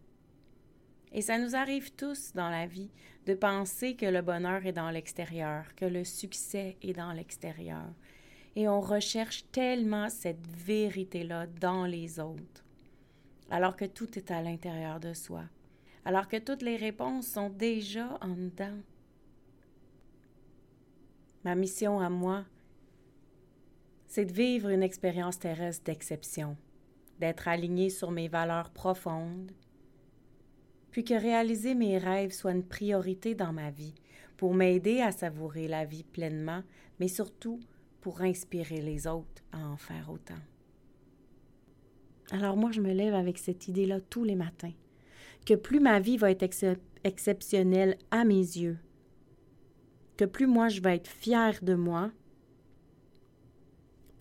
Et 1.12 1.22
ça 1.22 1.38
nous 1.38 1.56
arrive 1.56 1.92
tous 1.94 2.34
dans 2.34 2.50
la 2.50 2.66
vie 2.66 2.90
de 3.26 3.34
penser 3.34 3.96
que 3.96 4.06
le 4.06 4.22
bonheur 4.22 4.66
est 4.66 4.74
dans 4.74 4.90
l'extérieur, 4.90 5.76
que 5.76 5.86
le 5.86 6.04
succès 6.04 6.78
est 6.82 6.94
dans 6.94 7.14
l'extérieur. 7.14 7.86
Et 8.56 8.68
on 8.68 8.82
recherche 8.82 9.46
tellement 9.52 10.10
cette 10.10 10.46
vérité-là 10.48 11.48
dans 11.48 11.86
les 11.86 12.20
autres 12.20 12.64
alors 13.54 13.76
que 13.76 13.86
tout 13.86 14.18
est 14.18 14.32
à 14.32 14.42
l'intérieur 14.42 15.00
de 15.00 15.14
soi, 15.14 15.44
alors 16.06 16.28
que 16.28 16.38
toutes 16.38 16.64
les 16.64 16.76
réponses 16.76 17.28
sont 17.28 17.50
déjà 17.52 18.18
en 18.22 18.30
dedans. 18.30 18.80
Ma 21.44 21.54
mission 21.54 22.00
à 22.00 22.10
moi, 22.10 22.46
c'est 24.08 24.26
de 24.26 24.34
vivre 24.34 24.70
une 24.70 24.82
expérience 24.82 25.38
terrestre 25.38 25.84
d'exception, 25.84 26.58
d'être 27.24 27.48
aligné 27.48 27.90
sur 27.90 28.12
mes 28.12 28.28
valeurs 28.28 28.70
profondes, 28.70 29.54
puis 30.92 31.06
que 31.06 31.14
réaliser 31.14 31.74
mes 31.74 31.98
rêves 31.98 32.34
soit 32.34 32.52
une 32.52 32.68
priorité 32.68 33.34
dans 33.34 33.54
ma 33.54 33.72
vie, 33.72 33.94
pour 34.36 34.54
m'aider 34.54 35.00
à 35.00 35.14
savourer 35.14 35.70
la 35.70 35.86
vie 35.86 36.04
pleinement, 36.04 36.64
mais 37.00 37.08
surtout 37.08 37.62
pour 38.02 38.24
inspirer 38.24 38.82
les 38.82 39.08
autres 39.08 39.42
à 39.54 39.66
en 39.66 39.78
faire 39.78 40.10
autant. 40.12 40.42
Alors 42.32 42.58
moi, 42.58 42.72
je 42.72 42.82
me 42.82 42.92
lève 42.92 43.14
avec 43.14 43.38
cette 43.38 43.70
idée-là 43.70 44.02
tous 44.02 44.26
les 44.26 44.36
matins, 44.36 44.74
que 45.46 45.54
plus 45.54 45.80
ma 45.80 46.02
vie 46.02 46.18
va 46.18 46.30
être 46.30 46.44
exceptionnelle 47.06 47.98
à 48.12 48.26
mes 48.26 48.36
yeux, 48.36 48.80
que 50.18 50.26
plus 50.26 50.48
moi 50.48 50.68
je 50.68 50.82
vais 50.82 50.98
être 50.98 51.08
fière 51.08 51.60
de 51.62 51.74
moi, 51.74 52.12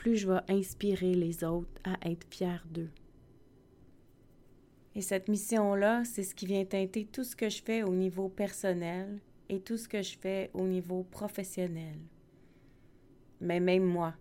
plus 0.03 0.17
je 0.17 0.27
vais 0.27 0.41
inspirer 0.49 1.15
les 1.15 1.45
autres 1.45 1.81
à 1.85 1.97
être 2.11 2.27
fiers 2.29 2.67
d'eux. 2.69 2.91
Et 4.97 5.01
cette 5.01 5.29
mission-là, 5.29 6.05
c'est 6.05 6.25
ce 6.25 6.35
qui 6.35 6.45
vient 6.45 6.65
teinter 6.65 7.05
tout 7.05 7.23
ce 7.23 7.37
que 7.37 7.49
je 7.49 7.62
fais 7.62 7.85
au 7.85 7.95
niveau 7.95 8.29
personnel 8.29 9.21
et 9.49 9.61
tout 9.61 9.77
ce 9.77 9.88
que 9.88 10.03
je 10.03 10.19
fais 10.19 10.51
au 10.55 10.67
niveau 10.67 11.05
professionnel. 11.05 11.95
Mais 13.41 13.61
même 13.61 13.85
moi, 13.85 14.15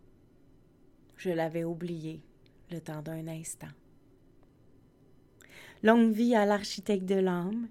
je 1.18 1.32
l'avais 1.32 1.64
oublié 1.64 2.22
le 2.70 2.80
temps 2.80 3.02
d'un 3.02 3.28
instant. 3.28 3.74
Longue 5.82 6.14
vie 6.14 6.36
à 6.36 6.46
l'architecte 6.46 7.06
de 7.06 7.16
l'âme, 7.16 7.68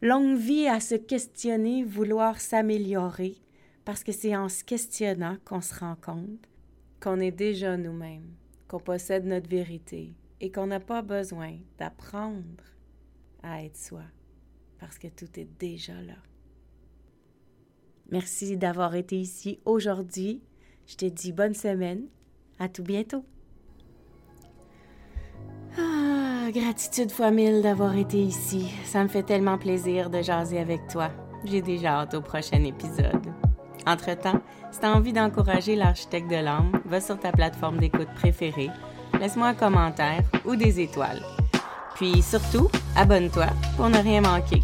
longue 0.00 0.36
vie 0.36 0.66
à 0.66 0.80
se 0.80 0.96
questionner, 0.96 1.84
vouloir 1.84 2.40
s'améliorer, 2.40 3.36
parce 3.84 4.02
que 4.02 4.10
c'est 4.10 4.34
en 4.34 4.48
se 4.48 4.64
questionnant 4.64 5.36
qu'on 5.44 5.60
se 5.60 5.78
rend 5.78 5.94
compte 5.94 6.48
qu'on 7.02 7.18
est 7.18 7.32
déjà 7.32 7.76
nous-mêmes, 7.76 8.30
qu'on 8.68 8.78
possède 8.78 9.26
notre 9.26 9.48
vérité 9.48 10.14
et 10.40 10.52
qu'on 10.52 10.68
n'a 10.68 10.80
pas 10.80 11.02
besoin 11.02 11.58
d'apprendre 11.78 12.62
à 13.42 13.64
être 13.64 13.76
soi, 13.76 14.04
parce 14.78 14.98
que 14.98 15.08
tout 15.08 15.28
est 15.38 15.48
déjà 15.58 15.94
là. 15.94 16.16
Merci 18.10 18.56
d'avoir 18.56 18.94
été 18.94 19.16
ici 19.18 19.58
aujourd'hui. 19.64 20.42
Je 20.86 20.96
te 20.96 21.06
dis 21.06 21.32
bonne 21.32 21.54
semaine. 21.54 22.06
À 22.58 22.68
tout 22.68 22.82
bientôt. 22.82 23.24
Ah, 25.78 26.50
gratitude 26.52 27.10
fois 27.10 27.30
mille 27.30 27.62
d'avoir 27.62 27.96
été 27.96 28.18
ici. 28.18 28.70
Ça 28.84 29.02
me 29.02 29.08
fait 29.08 29.22
tellement 29.22 29.58
plaisir 29.58 30.10
de 30.10 30.20
jaser 30.20 30.58
avec 30.58 30.86
toi. 30.88 31.10
J'ai 31.44 31.62
déjà 31.62 32.00
hâte 32.00 32.14
au 32.14 32.20
prochain 32.20 32.62
épisode. 32.62 33.32
Entre-temps, 33.86 34.40
si 34.70 34.80
tu 34.80 34.86
as 34.86 34.92
envie 34.92 35.12
d'encourager 35.12 35.76
l'architecte 35.76 36.30
de 36.30 36.36
l'âme, 36.36 36.80
va 36.86 37.00
sur 37.00 37.18
ta 37.18 37.32
plateforme 37.32 37.78
d'écoute 37.78 38.08
préférée, 38.14 38.70
laisse-moi 39.20 39.48
un 39.48 39.54
commentaire 39.54 40.22
ou 40.44 40.56
des 40.56 40.80
étoiles. 40.80 41.22
Puis 41.94 42.22
surtout, 42.22 42.70
abonne-toi 42.96 43.46
pour 43.76 43.88
ne 43.88 43.98
rien 43.98 44.20
manquer. 44.20 44.62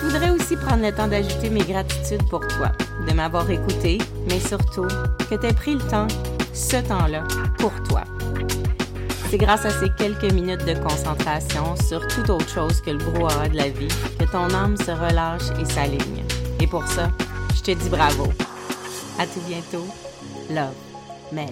Je 0.00 0.06
voudrais 0.06 0.30
aussi 0.30 0.56
prendre 0.56 0.84
le 0.84 0.92
temps 0.92 1.08
d'ajouter 1.08 1.50
mes 1.50 1.64
gratitudes 1.64 2.22
pour 2.28 2.46
toi, 2.46 2.70
de 3.08 3.12
m'avoir 3.12 3.50
écouté, 3.50 3.98
mais 4.28 4.38
surtout 4.38 4.86
que 5.28 5.34
tu 5.34 5.44
aies 5.44 5.52
pris 5.52 5.74
le 5.74 5.80
temps, 5.80 6.06
ce 6.54 6.76
temps-là, 6.76 7.24
pour 7.58 7.72
toi. 7.82 8.04
C'est 9.28 9.38
grâce 9.38 9.66
à 9.66 9.70
ces 9.70 9.90
quelques 9.90 10.32
minutes 10.32 10.64
de 10.64 10.74
concentration 10.74 11.74
sur 11.88 12.06
toute 12.06 12.30
autre 12.30 12.48
chose 12.48 12.80
que 12.80 12.90
le 12.90 12.98
brouhaha 12.98 13.48
de 13.48 13.56
la 13.56 13.70
vie 13.70 13.88
que 14.18 14.24
ton 14.24 14.48
âme 14.54 14.76
se 14.76 14.92
relâche 14.92 15.50
et 15.60 15.64
s'aligne. 15.64 16.24
Et 16.60 16.68
pour 16.68 16.86
ça, 16.86 17.10
je 17.56 17.60
te 17.60 17.70
dis 17.72 17.88
bravo. 17.88 18.28
À 19.18 19.26
tout 19.26 19.40
bientôt. 19.48 19.86
Love, 20.48 20.72
Mel. 21.32 21.48